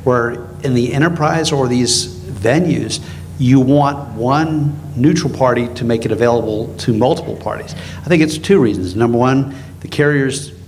where 0.03 0.33
in 0.61 0.75
the 0.75 0.93
enterprise 0.93 1.51
or 1.51 1.67
these 1.67 2.15
venues, 2.15 3.03
you 3.39 3.59
want 3.59 4.13
one 4.13 4.79
neutral 4.95 5.33
party 5.33 5.67
to 5.73 5.83
make 5.83 6.05
it 6.05 6.11
available 6.11 6.75
to 6.75 6.93
multiple 6.93 7.37
parties. 7.37 7.73
I 7.73 8.03
think 8.03 8.21
it's 8.21 8.37
two 8.37 8.61
reasons. 8.61 8.95
Number 8.95 9.17
one, 9.17 9.55
the 9.79 9.87
carriers 9.87 10.60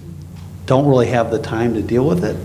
don't 0.66 0.86
really 0.88 1.08
have 1.08 1.32
the 1.32 1.40
time 1.40 1.74
to 1.74 1.82
deal 1.82 2.06
with 2.06 2.24
it. 2.24 2.38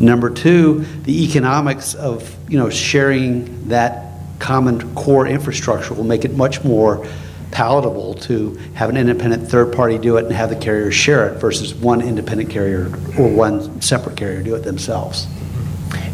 Number 0.00 0.30
two, 0.30 0.84
the 1.02 1.24
economics 1.24 1.94
of 1.94 2.34
you 2.48 2.58
know 2.58 2.70
sharing 2.70 3.68
that 3.68 4.12
common 4.38 4.94
core 4.94 5.26
infrastructure 5.26 5.94
will 5.94 6.04
make 6.04 6.24
it 6.24 6.34
much 6.34 6.64
more 6.64 7.06
palatable 7.50 8.14
to 8.14 8.54
have 8.74 8.88
an 8.88 8.96
independent 8.96 9.48
third 9.48 9.74
party 9.74 9.98
do 9.98 10.16
it 10.16 10.24
and 10.24 10.32
have 10.32 10.48
the 10.48 10.56
carrier 10.56 10.90
share 10.90 11.28
it 11.28 11.38
versus 11.38 11.74
one 11.74 12.00
independent 12.00 12.48
carrier 12.48 12.86
or 13.18 13.28
one 13.28 13.82
separate 13.82 14.16
carrier 14.16 14.42
do 14.42 14.54
it 14.54 14.62
themselves. 14.62 15.26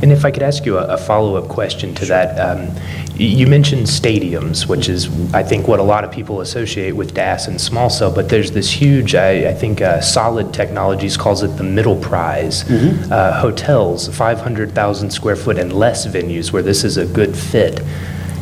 And 0.03 0.13
if 0.13 0.25
I 0.25 0.31
could 0.31 0.43
ask 0.43 0.67
you 0.67 0.79
a, 0.79 0.85
a 0.85 0.97
follow-up 0.97 1.49
question 1.49 1.95
to 1.97 2.05
that, 2.07 2.39
um, 2.39 2.71
you 3.17 3.47
mentioned 3.47 3.87
stadiums, 3.87 4.67
which 4.67 4.89
is, 4.89 5.09
I 5.33 5.43
think, 5.43 5.69
what 5.69 5.81
a 5.81 5.83
lot 5.83 6.05
of 6.05 6.11
people 6.13 6.41
associate 6.43 6.93
with 6.93 7.15
DAS 7.15 7.49
and 7.49 7.59
small 7.59 7.89
cell, 7.89 8.13
but 8.13 8.29
there's 8.29 8.51
this 8.51 8.71
huge, 8.71 9.15
I, 9.15 9.49
I 9.49 9.55
think, 9.55 9.81
uh, 9.81 10.01
Solid 10.01 10.53
Technologies 10.53 11.17
calls 11.17 11.43
it 11.43 11.49
the 11.57 11.65
middle 11.65 11.97
prize. 11.97 12.65
Mm-hmm. 12.65 13.11
Uh, 13.13 13.41
hotels, 13.41 14.15
500,000 14.15 15.11
square 15.11 15.37
foot 15.37 15.59
and 15.59 15.73
less 15.73 16.07
venues 16.07 16.53
where 16.53 16.63
this 16.63 16.85
is 16.85 16.99
a 16.99 17.07
good 17.07 17.37
fit. 17.37 17.81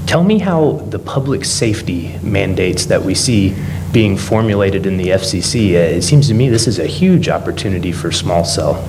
Tell 0.07 0.25
me 0.25 0.39
how 0.39 0.73
the 0.91 0.99
public 0.99 1.45
safety 1.45 2.19
mandates 2.23 2.87
that 2.87 3.03
we 3.03 3.15
see 3.15 3.57
being 3.93 4.17
formulated 4.17 4.87
in 4.87 4.97
the 4.97 5.09
FCC, 5.09 5.75
uh, 5.75 5.97
it 5.97 6.03
seems 6.03 6.27
to 6.29 6.35
me 6.35 6.49
this 6.49 6.67
is 6.67 6.81
a 6.81 6.87
huge 6.87 7.29
opportunity 7.29 7.93
for 7.93 8.11
small 8.11 8.45
cell. 8.45 8.87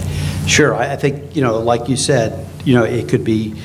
Sure, 0.47 0.75
I 0.75 0.95
think, 0.95 1.36
you 1.36 1.41
know, 1.41 1.60
like 1.60 1.88
you 1.88 1.95
said, 1.95 2.45
you 2.65 2.73
know, 2.73 2.84
it 2.84 3.08
could 3.08 3.23
be 3.23 3.56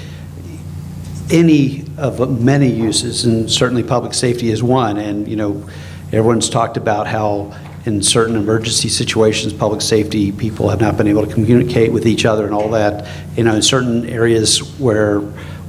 any 1.30 1.84
of 1.96 2.40
many 2.40 2.68
uses, 2.68 3.24
and 3.24 3.50
certainly 3.50 3.82
public 3.82 4.14
safety 4.14 4.50
is 4.50 4.62
one. 4.62 4.98
And, 4.98 5.26
you 5.26 5.36
know, 5.36 5.68
everyone's 6.12 6.50
talked 6.50 6.76
about 6.76 7.06
how 7.06 7.56
in 7.86 8.02
certain 8.02 8.36
emergency 8.36 8.88
situations, 8.88 9.52
public 9.52 9.80
safety 9.80 10.32
people 10.32 10.68
have 10.68 10.80
not 10.80 10.98
been 10.98 11.08
able 11.08 11.26
to 11.26 11.32
communicate 11.32 11.92
with 11.92 12.06
each 12.06 12.26
other 12.26 12.44
and 12.44 12.54
all 12.54 12.70
that. 12.70 13.08
You 13.36 13.44
know, 13.44 13.54
in 13.54 13.62
certain 13.62 14.06
areas 14.08 14.58
where, 14.78 15.20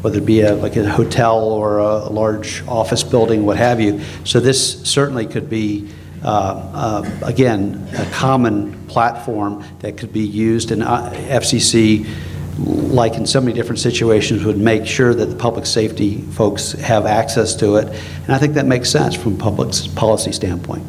whether 0.02 0.18
it 0.18 0.26
be 0.26 0.42
a, 0.42 0.56
like 0.56 0.76
a 0.76 0.90
hotel 0.90 1.40
or 1.40 1.78
a, 1.78 2.10
large 2.10 2.64
office 2.68 3.04
building, 3.04 3.46
what 3.46 3.56
have 3.58 3.80
you. 3.80 4.02
So 4.26 4.42
this 4.42 4.82
certainly 4.84 5.26
could 5.26 5.50
be, 5.50 5.90
uh, 6.24 6.28
uh, 6.74 7.20
again, 7.24 7.88
a 7.98 8.06
common 8.12 8.88
platform 8.88 9.64
that 9.80 9.96
could 9.96 10.12
be 10.12 10.26
used 10.26 10.72
in 10.72 10.82
uh, 10.82 11.12
FCC 11.12 12.06
like 12.66 13.16
in 13.16 13.26
so 13.26 13.42
many 13.42 13.54
different 13.54 13.80
situations, 13.80 14.44
would 14.44 14.58
make 14.58 14.86
sure 14.86 15.14
that 15.14 15.26
the 15.28 15.36
public 15.36 15.66
safety 15.66 16.22
folks 16.22 16.74
have 16.74 17.06
access 17.06 17.56
to 17.56 17.78
it. 17.78 17.88
And 17.88 18.32
I 18.32 18.38
think 18.38 18.54
that 18.56 18.66
makes 18.66 18.90
sense 18.90 19.16
from 19.16 19.36
a 19.36 19.38
public 19.38 19.74
policy 19.96 20.32
standpoint. 20.32 20.84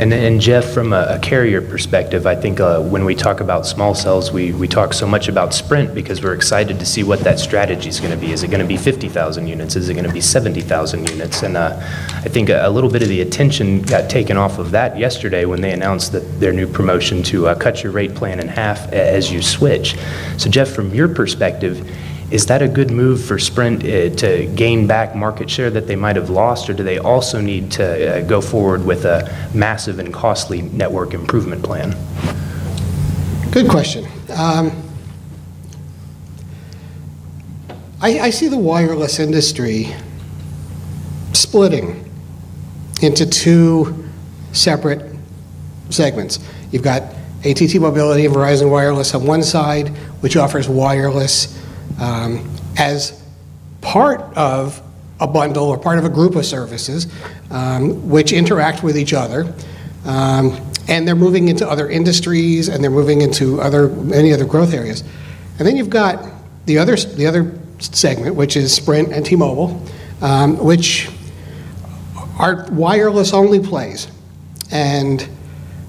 And, 0.00 0.14
and 0.14 0.40
Jeff, 0.40 0.72
from 0.72 0.94
a, 0.94 1.08
a 1.10 1.18
carrier 1.18 1.60
perspective, 1.60 2.26
I 2.26 2.34
think 2.34 2.58
uh, 2.58 2.80
when 2.80 3.04
we 3.04 3.14
talk 3.14 3.40
about 3.40 3.66
small 3.66 3.94
cells, 3.94 4.32
we, 4.32 4.50
we 4.50 4.66
talk 4.66 4.94
so 4.94 5.06
much 5.06 5.28
about 5.28 5.52
Sprint 5.52 5.94
because 5.94 6.22
we're 6.22 6.32
excited 6.32 6.78
to 6.78 6.86
see 6.86 7.02
what 7.02 7.20
that 7.20 7.38
strategy 7.38 7.90
is 7.90 8.00
going 8.00 8.10
to 8.10 8.16
be. 8.16 8.32
Is 8.32 8.42
it 8.42 8.48
going 8.48 8.62
to 8.62 8.66
be 8.66 8.78
50,000 8.78 9.46
units? 9.46 9.76
Is 9.76 9.90
it 9.90 9.92
going 9.92 10.06
to 10.06 10.12
be 10.12 10.22
70,000 10.22 11.10
units? 11.10 11.42
And 11.42 11.54
uh, 11.54 11.76
I 11.78 12.28
think 12.30 12.48
a, 12.48 12.66
a, 12.66 12.70
little 12.70 12.88
bit 12.88 13.02
of 13.02 13.10
the 13.10 13.20
attention 13.20 13.82
got 13.82 14.08
taken 14.08 14.38
off 14.38 14.58
of 14.58 14.70
that 14.70 14.96
yesterday 14.96 15.44
when 15.44 15.60
they 15.60 15.70
announced 15.70 16.12
that 16.12 16.20
their 16.40 16.54
new 16.54 16.66
promotion 16.66 17.22
to 17.24 17.48
uh, 17.48 17.54
cut 17.54 17.82
your 17.82 17.92
rate 17.92 18.14
plan 18.14 18.40
in 18.40 18.48
half 18.48 18.90
as 18.94 19.30
you 19.30 19.42
switch. 19.42 19.98
So, 20.38 20.48
Jeff, 20.48 20.70
from 20.70 20.94
your 20.94 21.08
perspective, 21.08 21.86
is 22.30 22.46
that 22.46 22.62
a 22.62 22.68
good 22.68 22.90
move 22.90 23.24
for 23.24 23.38
Sprint 23.38 23.82
uh, 23.82 24.14
to 24.16 24.46
gain 24.54 24.86
back 24.86 25.16
market 25.16 25.50
share 25.50 25.70
that 25.70 25.86
they 25.86 25.96
might 25.96 26.16
have 26.16 26.30
lost, 26.30 26.70
or 26.70 26.72
do 26.72 26.84
they 26.84 26.98
also 26.98 27.40
need 27.40 27.70
to 27.72 28.18
uh, 28.18 28.20
go 28.22 28.40
forward 28.40 28.84
with 28.84 29.04
a 29.04 29.50
massive 29.52 29.98
and 29.98 30.14
costly 30.14 30.62
network 30.62 31.12
improvement 31.12 31.62
plan? 31.64 31.96
Good 33.50 33.68
question. 33.68 34.06
Um, 34.36 34.70
I, 38.00 38.20
I 38.20 38.30
see 38.30 38.48
the 38.48 38.58
wireless 38.58 39.18
industry 39.18 39.92
splitting 41.32 42.08
into 43.02 43.28
two 43.28 44.08
separate 44.52 45.16
segments. 45.90 46.38
You've 46.70 46.82
got 46.82 47.02
AT&T 47.44 47.78
Mobility 47.78 48.24
and 48.26 48.34
Verizon 48.34 48.70
Wireless 48.70 49.14
on 49.14 49.26
one 49.26 49.42
side, 49.42 49.88
which 50.20 50.36
offers 50.36 50.68
wireless 50.68 51.59
um, 51.98 52.48
as 52.76 53.22
part 53.80 54.20
of 54.36 54.82
a 55.20 55.26
bundle 55.26 55.68
or 55.68 55.78
part 55.78 55.98
of 55.98 56.04
a 56.04 56.08
group 56.08 56.34
of 56.34 56.46
services 56.46 57.06
um, 57.50 58.08
which 58.08 58.32
interact 58.32 58.82
with 58.82 58.96
each 58.96 59.12
other. 59.12 59.52
Um, 60.04 60.58
and 60.88 61.06
they're 61.06 61.14
moving 61.14 61.48
into 61.48 61.68
other 61.68 61.88
industries 61.88 62.68
and 62.68 62.82
they're 62.82 62.90
moving 62.90 63.20
into 63.20 63.60
other 63.60 63.88
many 63.88 64.32
other 64.32 64.44
growth 64.44 64.72
areas. 64.72 65.04
And 65.58 65.66
then 65.66 65.76
you've 65.76 65.90
got 65.90 66.26
the 66.66 66.78
other 66.78 66.96
the 66.96 67.26
other 67.26 67.54
segment, 67.78 68.34
which 68.34 68.56
is 68.56 68.74
Sprint 68.74 69.12
and 69.12 69.24
T-Mobile, 69.24 69.86
um, 70.20 70.58
which 70.58 71.10
are 72.38 72.66
wireless 72.70 73.32
only 73.32 73.60
plays, 73.60 74.08
and 74.70 75.28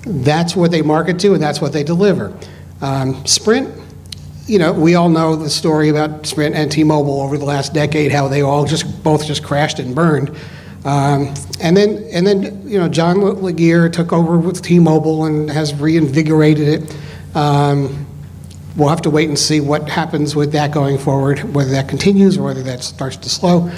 that's 0.05 0.55
what 0.55 0.71
they 0.71 0.81
market 0.81 1.19
to 1.19 1.33
and 1.33 1.41
that's 1.41 1.61
what 1.61 1.73
they 1.73 1.83
deliver. 1.83 2.37
Um, 2.81 3.25
Sprint 3.25 3.80
you 4.47 4.59
know, 4.59 4.73
we 4.73 4.95
all 4.95 5.09
know 5.09 5.35
the 5.35 5.49
story 5.49 5.89
about 5.89 6.25
Sprint 6.25 6.55
and 6.55 6.71
T-Mobile 6.71 7.21
over 7.21 7.37
the 7.37 7.45
last 7.45 7.73
decade, 7.73 8.11
how 8.11 8.27
they 8.27 8.41
all 8.41 8.65
just 8.65 9.03
both 9.03 9.25
just 9.25 9.43
crashed 9.43 9.79
and 9.79 9.93
burned. 9.93 10.29
Um, 10.83 11.33
and 11.59 11.77
then, 11.77 12.03
and 12.11 12.25
then, 12.25 12.67
you 12.67 12.79
know, 12.79 12.89
John 12.89 13.21
Legere 13.21 13.87
took 13.89 14.11
over 14.11 14.37
with 14.37 14.61
T-Mobile 14.61 15.25
and 15.25 15.49
has 15.49 15.73
reinvigorated 15.75 16.67
it. 16.67 16.97
Um, 17.35 18.07
we'll 18.75 18.89
have 18.89 19.01
to 19.03 19.09
wait 19.09 19.29
and 19.29 19.37
see 19.37 19.59
what 19.59 19.87
happens 19.87 20.35
with 20.35 20.53
that 20.53 20.71
going 20.71 20.97
forward, 20.97 21.43
whether 21.53 21.71
that 21.71 21.87
continues 21.87 22.37
or 22.37 22.43
whether 22.43 22.63
that 22.63 22.83
starts 22.83 23.17
to 23.17 23.29
slow. 23.29 23.71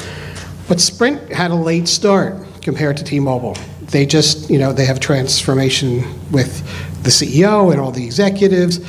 But 0.70 0.80
Sprint 0.80 1.32
had 1.32 1.52
a 1.52 1.56
late 1.56 1.90
start 1.90 2.36
compared 2.62 2.96
to 2.98 3.04
T-Mobile. 3.04 3.58
They 3.82 4.06
just, 4.06 4.50
you 4.50 4.58
know, 4.58 4.72
they 4.72 4.86
have 4.86 5.02
transformation 5.02 6.04
with 6.32 6.64
the 7.04 7.10
CEO 7.10 7.72
and 7.72 7.82
all 7.82 7.92
the 7.92 8.06
executives 8.06 8.80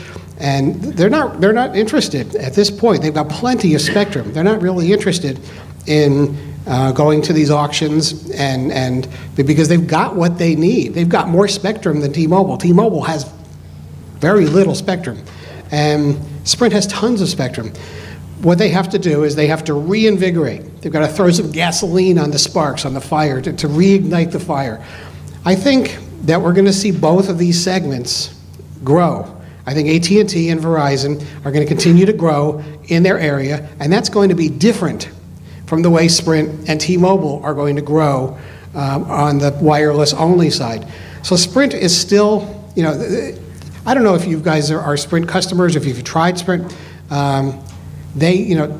and 0.44 0.74
they're 0.74 1.08
not 1.08 1.40
they're 1.40 1.54
not 1.54 1.74
interested 1.74 2.36
at 2.36 2.52
this 2.52 2.70
point. 2.70 3.00
They've 3.00 3.14
got 3.14 3.30
plenty 3.30 3.74
of 3.74 3.80
spectrum. 3.80 4.30
They're 4.34 4.44
not 4.44 4.60
really 4.60 4.92
interested 4.92 5.40
in 5.86 6.36
uh, 6.66 6.92
going 6.92 7.22
to 7.22 7.32
these 7.32 7.50
auctions 7.50 8.30
and 8.30 8.70
and 8.70 9.08
because 9.36 9.68
they've 9.68 9.86
got 9.86 10.14
what 10.14 10.36
they 10.36 10.54
need. 10.54 10.92
They've 10.92 11.08
got 11.08 11.28
more 11.28 11.48
spectrum 11.48 12.00
than 12.00 12.12
T-Mobile. 12.12 12.58
T-Mobile 12.58 13.02
has 13.04 13.32
very 14.18 14.44
little 14.44 14.74
spectrum, 14.74 15.18
and 15.70 16.20
Sprint 16.46 16.74
has 16.74 16.86
tons 16.88 17.22
of 17.22 17.30
spectrum. 17.30 17.72
What 18.42 18.58
they 18.58 18.68
have 18.68 18.90
to 18.90 18.98
do 18.98 19.24
is 19.24 19.34
they 19.36 19.46
have 19.46 19.64
to 19.64 19.72
reinvigorate. 19.72 20.82
They've 20.82 20.92
got 20.92 21.06
to 21.06 21.08
throw 21.08 21.30
some 21.30 21.52
gasoline 21.52 22.18
on 22.18 22.30
the 22.30 22.38
sparks, 22.38 22.84
on 22.84 22.92
the 22.92 23.00
fire, 23.00 23.40
to, 23.40 23.50
to 23.54 23.66
reignite 23.66 24.30
the 24.32 24.40
fire. 24.40 24.84
I 25.46 25.54
think 25.54 25.96
that 26.24 26.42
we're 26.42 26.52
going 26.52 26.66
to 26.66 26.72
see 26.72 26.90
both 26.90 27.30
of 27.30 27.38
these 27.38 27.62
segments 27.62 28.38
grow 28.82 29.33
I 29.66 29.72
think 29.72 29.88
AT&T 29.88 30.48
and 30.50 30.60
Verizon 30.60 31.24
are 31.44 31.50
going 31.50 31.64
to 31.64 31.68
continue 31.68 32.04
to 32.06 32.12
grow 32.12 32.62
in 32.88 33.02
their 33.02 33.18
area, 33.18 33.68
and 33.80 33.92
that's 33.92 34.08
going 34.08 34.28
to 34.28 34.34
be 34.34 34.48
different 34.48 35.10
from 35.66 35.82
the 35.82 35.90
way 35.90 36.08
Sprint 36.08 36.68
and 36.68 36.80
T-Mobile 36.80 37.40
are 37.42 37.54
going 37.54 37.76
to 37.76 37.82
grow 37.82 38.38
um, 38.74 39.04
on 39.04 39.38
the 39.38 39.56
wireless 39.60 40.12
only 40.12 40.50
side. 40.50 40.86
So 41.22 41.36
Sprint 41.36 41.72
is 41.72 41.98
still, 41.98 42.70
you 42.76 42.82
know, 42.82 42.92
I 43.86 43.94
don't 43.94 44.04
know 44.04 44.14
if 44.14 44.26
you 44.26 44.40
guys 44.40 44.70
are, 44.70 44.80
are 44.80 44.96
Sprint 44.96 45.28
customers, 45.28 45.76
if 45.76 45.86
you've 45.86 46.04
tried 46.04 46.38
Sprint. 46.38 46.76
Um, 47.10 47.64
they, 48.14 48.34
you 48.34 48.56
know, 48.56 48.78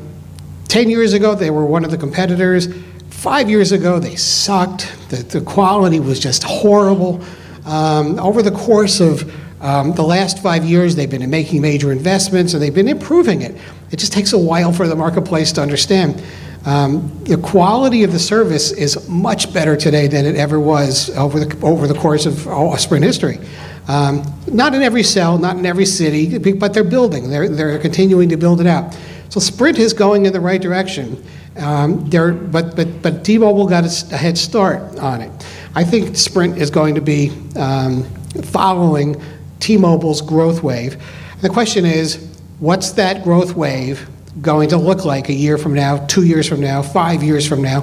10 0.67 0.89
years 0.89 1.13
ago 1.13 1.33
they 1.33 1.49
were 1.49 1.65
one 1.65 1.83
of 1.83 1.91
the 1.91 1.97
competitors. 1.97 2.67
Five 3.09 3.49
years 3.49 3.71
ago 3.71 3.97
they 3.99 4.15
sucked. 4.15 4.93
The, 5.09 5.17
the 5.17 5.41
quality 5.41 5.99
was 5.99 6.19
just 6.19 6.43
horrible. 6.43 7.23
Um, 7.65 8.19
over 8.19 8.43
the 8.43 8.51
course 8.51 8.99
of 8.99 9.31
um, 9.65 9.93
the 9.93 10.03
last 10.03 10.43
five 10.43 10.63
years, 10.63 10.95
they've 10.95 11.09
been 11.09 11.27
making 11.27 11.59
major 11.59 11.91
investments 11.91 12.53
and 12.53 12.61
they've 12.61 12.73
been 12.73 12.87
improving 12.87 13.41
it. 13.41 13.55
It 13.89 13.97
just 13.97 14.13
takes 14.13 14.31
a 14.31 14.37
while 14.37 14.71
for 14.71 14.87
the 14.87 14.95
marketplace 14.95 15.51
to 15.53 15.61
understand. 15.63 16.23
Um, 16.65 17.11
the 17.23 17.37
quality 17.37 18.03
of 18.03 18.11
the 18.11 18.19
service 18.19 18.71
is 18.71 19.09
much 19.09 19.51
better 19.51 19.75
today 19.75 20.05
than 20.05 20.27
it 20.27 20.35
ever 20.35 20.59
was 20.59 21.09
over 21.17 21.39
the, 21.39 21.65
over 21.65 21.87
the 21.87 21.95
course 21.95 22.27
of 22.27 22.47
oh, 22.47 22.75
Sprint 22.75 23.03
history. 23.03 23.39
Um, 23.87 24.23
not 24.45 24.75
in 24.75 24.83
every 24.83 25.01
cell, 25.01 25.39
not 25.39 25.57
in 25.57 25.65
every 25.65 25.85
city, 25.87 26.53
but 26.53 26.75
they're 26.75 26.83
building. 26.83 27.31
They're, 27.31 27.49
they're 27.49 27.79
continuing 27.79 28.29
to 28.29 28.37
build 28.37 28.61
it 28.61 28.67
out. 28.67 28.95
So 29.29 29.39
Sprint 29.39 29.79
is 29.79 29.93
going 29.93 30.27
in 30.27 30.33
the 30.33 30.39
right 30.39 30.61
direction. 30.61 31.23
Um, 31.57 32.07
but, 32.07 32.75
but, 32.75 33.01
but 33.01 33.25
T-Mobile 33.25 33.67
got 33.67 33.83
a, 33.83 34.15
head 34.15 34.37
start 34.37 34.99
on 34.99 35.21
it. 35.21 35.31
I 35.73 35.83
think 35.83 36.15
Sprint 36.15 36.59
is 36.59 36.69
going 36.69 36.93
to 36.93 37.01
be 37.01 37.31
um, 37.55 38.03
following 38.43 39.19
T-Mobile's 39.65 40.21
growth 40.21 40.61
wave. 40.61 41.01
The 41.41 41.49
question 41.49 41.85
is, 41.85 42.17
what's 42.59 42.91
that 42.91 43.23
growth 43.23 43.55
wave 43.55 44.07
going 44.39 44.69
to 44.69 44.77
look 44.77 45.05
like 45.05 45.29
a 45.29 45.33
year 45.33 45.57
from 45.57 45.73
now, 45.73 46.05
two 46.05 46.23
years 46.23 46.47
from 46.47 46.59
now, 46.59 46.83
five 46.83 47.23
years 47.23 47.47
from 47.47 47.63
now? 47.63 47.79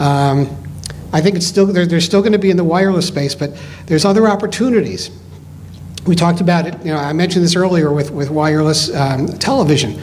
Um, 0.00 0.48
I 1.12 1.20
think 1.20 1.36
it's 1.36 1.46
still 1.46 1.66
they're, 1.66 1.86
they're 1.86 2.00
still 2.00 2.20
going 2.20 2.32
to 2.32 2.38
be 2.40 2.50
in 2.50 2.56
the 2.56 2.64
wireless 2.64 3.06
space, 3.06 3.36
but 3.36 3.56
there's 3.86 4.04
other 4.04 4.26
opportunities. 4.26 5.12
We 6.04 6.16
talked 6.16 6.40
about 6.40 6.66
it. 6.66 6.76
You 6.84 6.94
know, 6.94 6.98
I 6.98 7.12
mentioned 7.12 7.44
this 7.44 7.54
earlier 7.54 7.92
with 7.92 8.10
with 8.10 8.30
wireless 8.30 8.92
um, 8.92 9.28
television 9.38 10.00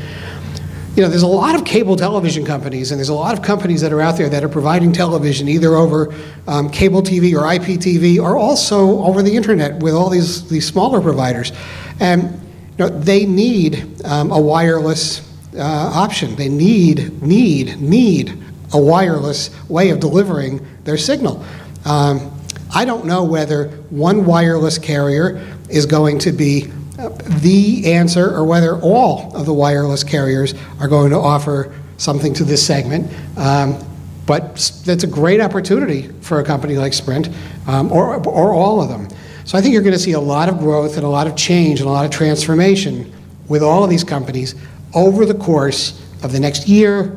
you 0.98 1.04
know, 1.04 1.10
there's 1.10 1.22
a 1.22 1.28
lot 1.28 1.54
of 1.54 1.64
cable 1.64 1.96
television 1.96 2.44
companies, 2.44 2.90
and 2.90 2.98
there's 2.98 3.10
a 3.10 3.14
lot 3.14 3.38
of 3.38 3.44
companies 3.44 3.82
that 3.82 3.94
are 3.94 4.02
out 4.02 4.18
there 4.18 4.30
that 4.30 4.44
are 4.44 4.50
providing 4.50 4.92
television 4.92 5.48
either 5.48 5.76
over 5.76 6.12
um, 6.48 6.72
cable 6.72 7.04
TV 7.04 7.36
or 7.36 7.44
IPTV, 7.44 8.20
or 8.20 8.36
also 8.36 9.04
over 9.04 9.22
the 9.22 9.36
internet 9.36 9.80
with 9.84 9.94
all 9.94 10.10
these 10.10 10.50
these 10.50 10.66
smaller 10.66 11.00
providers, 11.00 11.52
and 12.00 12.24
you 12.24 12.78
know, 12.80 12.90
they 12.90 13.28
need 13.28 14.04
um, 14.06 14.32
a 14.32 14.42
wireless 14.42 15.22
uh, 15.56 15.62
option. 15.62 16.36
They 16.36 16.50
need 16.50 17.22
need 17.22 17.80
need 17.80 18.36
a 18.74 18.82
wireless 18.82 19.52
way 19.70 19.92
of 19.92 20.00
delivering 20.00 20.66
their 20.84 20.98
signal. 20.98 21.46
Um, 21.86 22.32
I 22.74 22.86
don't 22.86 23.06
know 23.06 23.24
whether 23.24 23.68
one 23.92 24.26
wireless 24.26 24.80
carrier 24.80 25.46
is 25.70 25.86
going 25.86 26.18
to 26.20 26.32
be 26.32 26.72
the 26.98 27.94
answer 27.94 28.36
or 28.36 28.44
whether 28.44 28.80
all 28.82 29.36
of 29.36 29.46
the 29.46 29.54
wireless 29.54 30.04
carriers 30.04 30.54
are 30.80 30.88
going 30.88 31.12
to 31.12 31.18
offer 31.18 31.74
something 31.98 32.34
to 32.34 32.44
this 32.44 32.66
segment. 32.66 33.12
Um, 33.38 33.78
but 34.26 34.56
that's 34.86 35.04
a 35.04 35.08
great 35.08 35.40
opportunity 35.40 36.10
for 36.22 36.40
a 36.40 36.44
company 36.44 36.76
like 36.76 36.94
Sprint 36.94 37.30
um, 37.68 37.92
or, 37.92 38.16
or 38.28 38.54
all 38.54 38.82
of 38.82 38.90
them. 38.90 39.08
So 39.46 39.58
I 39.58 39.62
think 39.62 39.74
you're 39.74 39.84
going 39.84 39.94
to 39.94 40.00
see 40.00 40.12
a 40.12 40.20
lot 40.20 40.50
of 40.50 40.60
growth 40.60 40.98
and 40.98 41.06
a 41.06 41.10
lot 41.10 41.28
of 41.28 41.36
change 41.36 41.80
and 41.80 41.88
a 41.88 41.92
lot 41.92 42.06
of 42.06 42.12
transformation 42.12 43.14
with 43.48 43.64
all 43.64 43.84
of 43.84 43.90
these 43.90 44.04
companies 44.04 44.56
over 44.94 45.26
the 45.26 45.36
course 45.36 46.04
of 46.24 46.32
the 46.32 46.40
next 46.40 46.68
year 46.68 47.16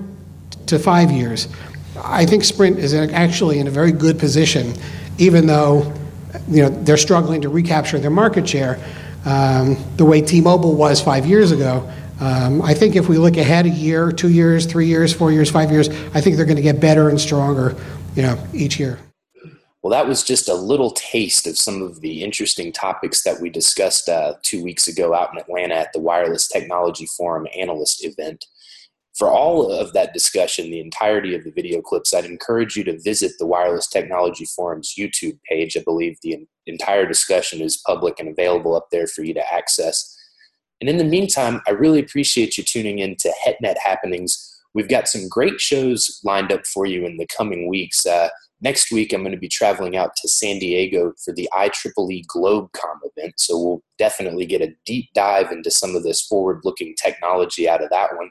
to 0.67 0.79
five 0.79 1.11
years. 1.11 1.49
I 1.97 2.27
think 2.27 2.45
Sprint 2.45 2.79
is 2.79 2.95
actually 2.95 3.59
in 3.59 3.67
a 3.67 3.71
very 3.71 3.91
good 3.91 4.19
position, 4.19 4.75
even 5.19 5.47
though 5.47 5.93
you 6.49 6.63
know 6.63 6.69
they're 6.69 6.97
struggling 6.97 7.41
to 7.41 7.49
recapture 7.49 7.99
their 7.99 8.11
market 8.11 8.49
share 8.49 8.79
um, 9.25 9.77
the 9.97 10.05
way 10.05 10.21
T-Mobile 10.21 10.75
was 10.75 11.01
five 11.01 11.27
years 11.27 11.53
ago. 11.53 11.91
Um, 12.21 12.61
I 12.61 12.75
think 12.75 12.97
if 12.97 13.09
we 13.09 13.17
look 13.17 13.37
ahead 13.37 13.65
a 13.67 13.71
year, 13.71 14.13
two 14.13 14.31
years, 14.31 14.67
three 14.67 14.87
years, 14.87 15.13
four 15.13 15.33
years, 15.33 15.51
five 15.51 15.71
years, 15.71 15.89
I 16.15 16.21
think 16.21 16.37
they're 16.37 16.45
going 16.45 16.57
to 16.57 16.63
get 16.63 16.79
better 16.79 17.09
and 17.09 17.19
stronger, 17.19 17.75
you 18.15 18.23
know, 18.23 18.39
each 18.53 18.79
year. 18.79 18.99
Well, 19.83 19.91
that 19.91 20.07
was 20.07 20.23
just 20.23 20.51
a 20.51 20.55
little 20.55 20.91
taste 20.91 21.47
of 21.47 21.57
some 21.57 21.81
of 21.81 22.03
the 22.03 22.23
interesting 22.23 22.71
topics 22.71 23.23
that 23.23 23.41
we 23.41 23.49
discussed 23.49 24.11
uh, 24.11 24.35
two 24.43 24.63
weeks 24.63 24.89
ago 24.89 25.15
out 25.15 25.33
in 25.33 25.39
Atlanta 25.39 25.75
at 25.75 25.95
the 25.95 26.01
Wireless 26.01 26.47
Technology 26.49 27.07
Forum 27.07 27.47
analyst 27.57 28.05
event. 28.05 28.45
For 29.21 29.31
all 29.31 29.71
of 29.71 29.93
that 29.93 30.15
discussion, 30.15 30.71
the 30.71 30.81
entirety 30.81 31.35
of 31.35 31.45
the 31.45 31.51
video 31.51 31.83
clips, 31.83 32.15
I'd 32.15 32.25
encourage 32.25 32.75
you 32.75 32.85
to 32.85 32.99
visit 32.99 33.33
the 33.39 33.45
Wireless 33.45 33.87
Technology 33.87 34.47
Forum's 34.47 34.95
YouTube 34.99 35.39
page. 35.47 35.77
I 35.77 35.83
believe 35.83 36.17
the 36.23 36.47
entire 36.67 37.05
discussion 37.05 37.61
is 37.61 37.83
public 37.87 38.19
and 38.19 38.31
available 38.31 38.75
up 38.75 38.89
there 38.91 39.07
for 39.07 39.23
you 39.23 39.35
to 39.35 39.53
access. 39.53 40.17
And 40.81 40.89
in 40.89 40.97
the 40.97 41.05
meantime, 41.05 41.61
I 41.69 41.73
really 41.73 42.01
appreciate 42.01 42.57
you 42.57 42.65
tuning 42.65 43.01
in 43.01 43.15
to 43.17 43.31
HetNet 43.47 43.77
Happenings. 43.85 44.59
We've 44.73 44.89
got 44.89 45.07
some 45.07 45.29
great 45.29 45.61
shows 45.61 46.19
lined 46.25 46.51
up 46.51 46.67
for 46.67 46.87
you 46.87 47.05
in 47.05 47.19
the 47.19 47.27
coming 47.27 47.69
weeks. 47.69 48.07
Uh, 48.07 48.31
next 48.63 48.91
week, 48.91 49.13
I'm 49.13 49.21
going 49.21 49.33
to 49.33 49.39
be 49.39 49.49
traveling 49.49 49.99
out 49.99 50.17
to 50.17 50.29
San 50.31 50.59
Diego 50.59 51.13
for 51.23 51.35
the 51.35 51.47
IEEE 51.53 52.25
GlobeCom 52.35 53.01
event, 53.15 53.35
so 53.37 53.59
we'll 53.59 53.83
definitely 53.99 54.47
get 54.47 54.63
a 54.63 54.75
deep 54.87 55.11
dive 55.13 55.53
into 55.53 55.71
some 55.71 55.95
of 55.95 56.05
this 56.05 56.23
forward 56.23 56.63
looking 56.65 56.95
technology 56.95 57.69
out 57.69 57.85
of 57.85 57.91
that 57.91 58.17
one. 58.17 58.31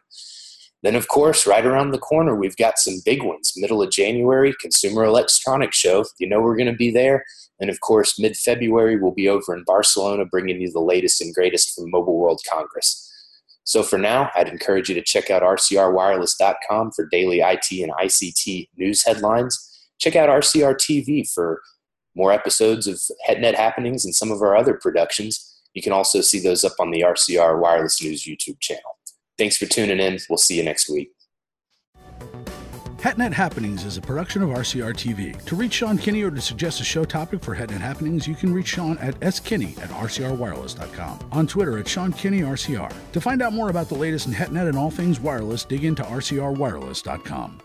Then, 0.81 0.95
of 0.95 1.09
course, 1.09 1.45
right 1.45 1.65
around 1.65 1.91
the 1.91 1.97
corner, 1.97 2.35
we've 2.35 2.55
got 2.55 2.79
some 2.79 3.01
big 3.05 3.21
ones. 3.23 3.53
Middle 3.57 3.81
of 3.81 3.91
January, 3.91 4.53
Consumer 4.61 5.03
Electronics 5.03 5.77
Show. 5.77 6.05
You 6.19 6.29
know 6.29 6.41
we're 6.41 6.55
going 6.55 6.71
to 6.71 6.77
be 6.77 6.91
there. 6.91 7.25
And 7.59 7.69
of 7.69 7.81
course, 7.81 8.17
mid 8.17 8.37
February, 8.37 8.97
we'll 8.97 9.11
be 9.11 9.27
over 9.27 9.53
in 9.53 9.63
Barcelona 9.65 10.25
bringing 10.25 10.61
you 10.61 10.71
the 10.71 10.79
latest 10.79 11.21
and 11.21 11.35
greatest 11.35 11.75
from 11.75 11.91
Mobile 11.91 12.17
World 12.17 12.41
Congress. 12.49 13.05
So 13.65 13.83
for 13.83 13.99
now, 13.99 14.31
I'd 14.35 14.47
encourage 14.47 14.89
you 14.89 14.95
to 14.95 15.01
check 15.01 15.29
out 15.29 15.43
rcrwireless.com 15.43 16.91
for 16.91 17.05
daily 17.07 17.41
IT 17.41 17.71
and 17.71 17.91
ICT 17.91 18.69
news 18.77 19.05
headlines. 19.05 19.87
Check 19.99 20.15
out 20.15 20.29
RCR 20.29 20.75
TV 20.75 21.29
for 21.29 21.61
more 22.15 22.31
episodes 22.31 22.87
of 22.87 22.99
HetNet 23.27 23.55
happenings 23.55 24.05
and 24.05 24.15
some 24.15 24.31
of 24.31 24.41
our 24.41 24.55
other 24.55 24.73
productions. 24.73 25.45
You 25.73 25.81
can 25.81 25.91
also 25.91 26.21
see 26.21 26.39
those 26.39 26.63
up 26.63 26.73
on 26.79 26.89
the 26.91 27.01
RCR 27.01 27.59
Wireless 27.59 28.01
News 28.01 28.23
YouTube 28.23 28.59
channel. 28.59 28.97
Thanks 29.39 29.57
for 29.57 29.65
tuning 29.65 29.99
in. 29.99 30.19
We'll 30.29 30.37
see 30.37 30.57
you 30.57 30.63
next 30.63 30.89
week. 30.89 31.11
HetNet 32.97 33.31
Happenings 33.31 33.85
is 33.85 33.95
a 33.95 34.01
production 34.01 34.43
of 34.43 34.49
RCR 34.49 34.93
TV. 34.93 35.41
To 35.45 35.55
reach 35.55 35.71
Sean 35.71 35.97
Kinney 35.97 36.21
or 36.21 36.31
to 36.31 36.41
suggest 36.41 36.81
a 36.81 36.83
show 36.83 37.05
topic 37.05 37.41
for 37.41 37.55
HetNet 37.55 37.79
Happenings, 37.79 38.27
you 38.27 38.35
can 38.35 38.53
reach 38.53 38.67
Sean 38.67 38.97
at 38.97 39.17
skinney 39.21 39.77
at 39.81 39.89
rcrwireless.com. 39.89 41.29
On 41.31 41.47
Twitter 41.47 41.77
at 41.77 41.87
Sean 41.87 42.11
Kinney 42.11 42.41
RCR. 42.41 42.93
To 43.13 43.21
find 43.21 43.41
out 43.41 43.53
more 43.53 43.69
about 43.69 43.87
the 43.87 43.95
latest 43.95 44.27
in 44.27 44.33
HetNet 44.33 44.67
and 44.67 44.77
all 44.77 44.91
things 44.91 45.21
wireless, 45.21 45.63
dig 45.63 45.85
into 45.85 46.03
rcrwireless.com. 46.03 47.61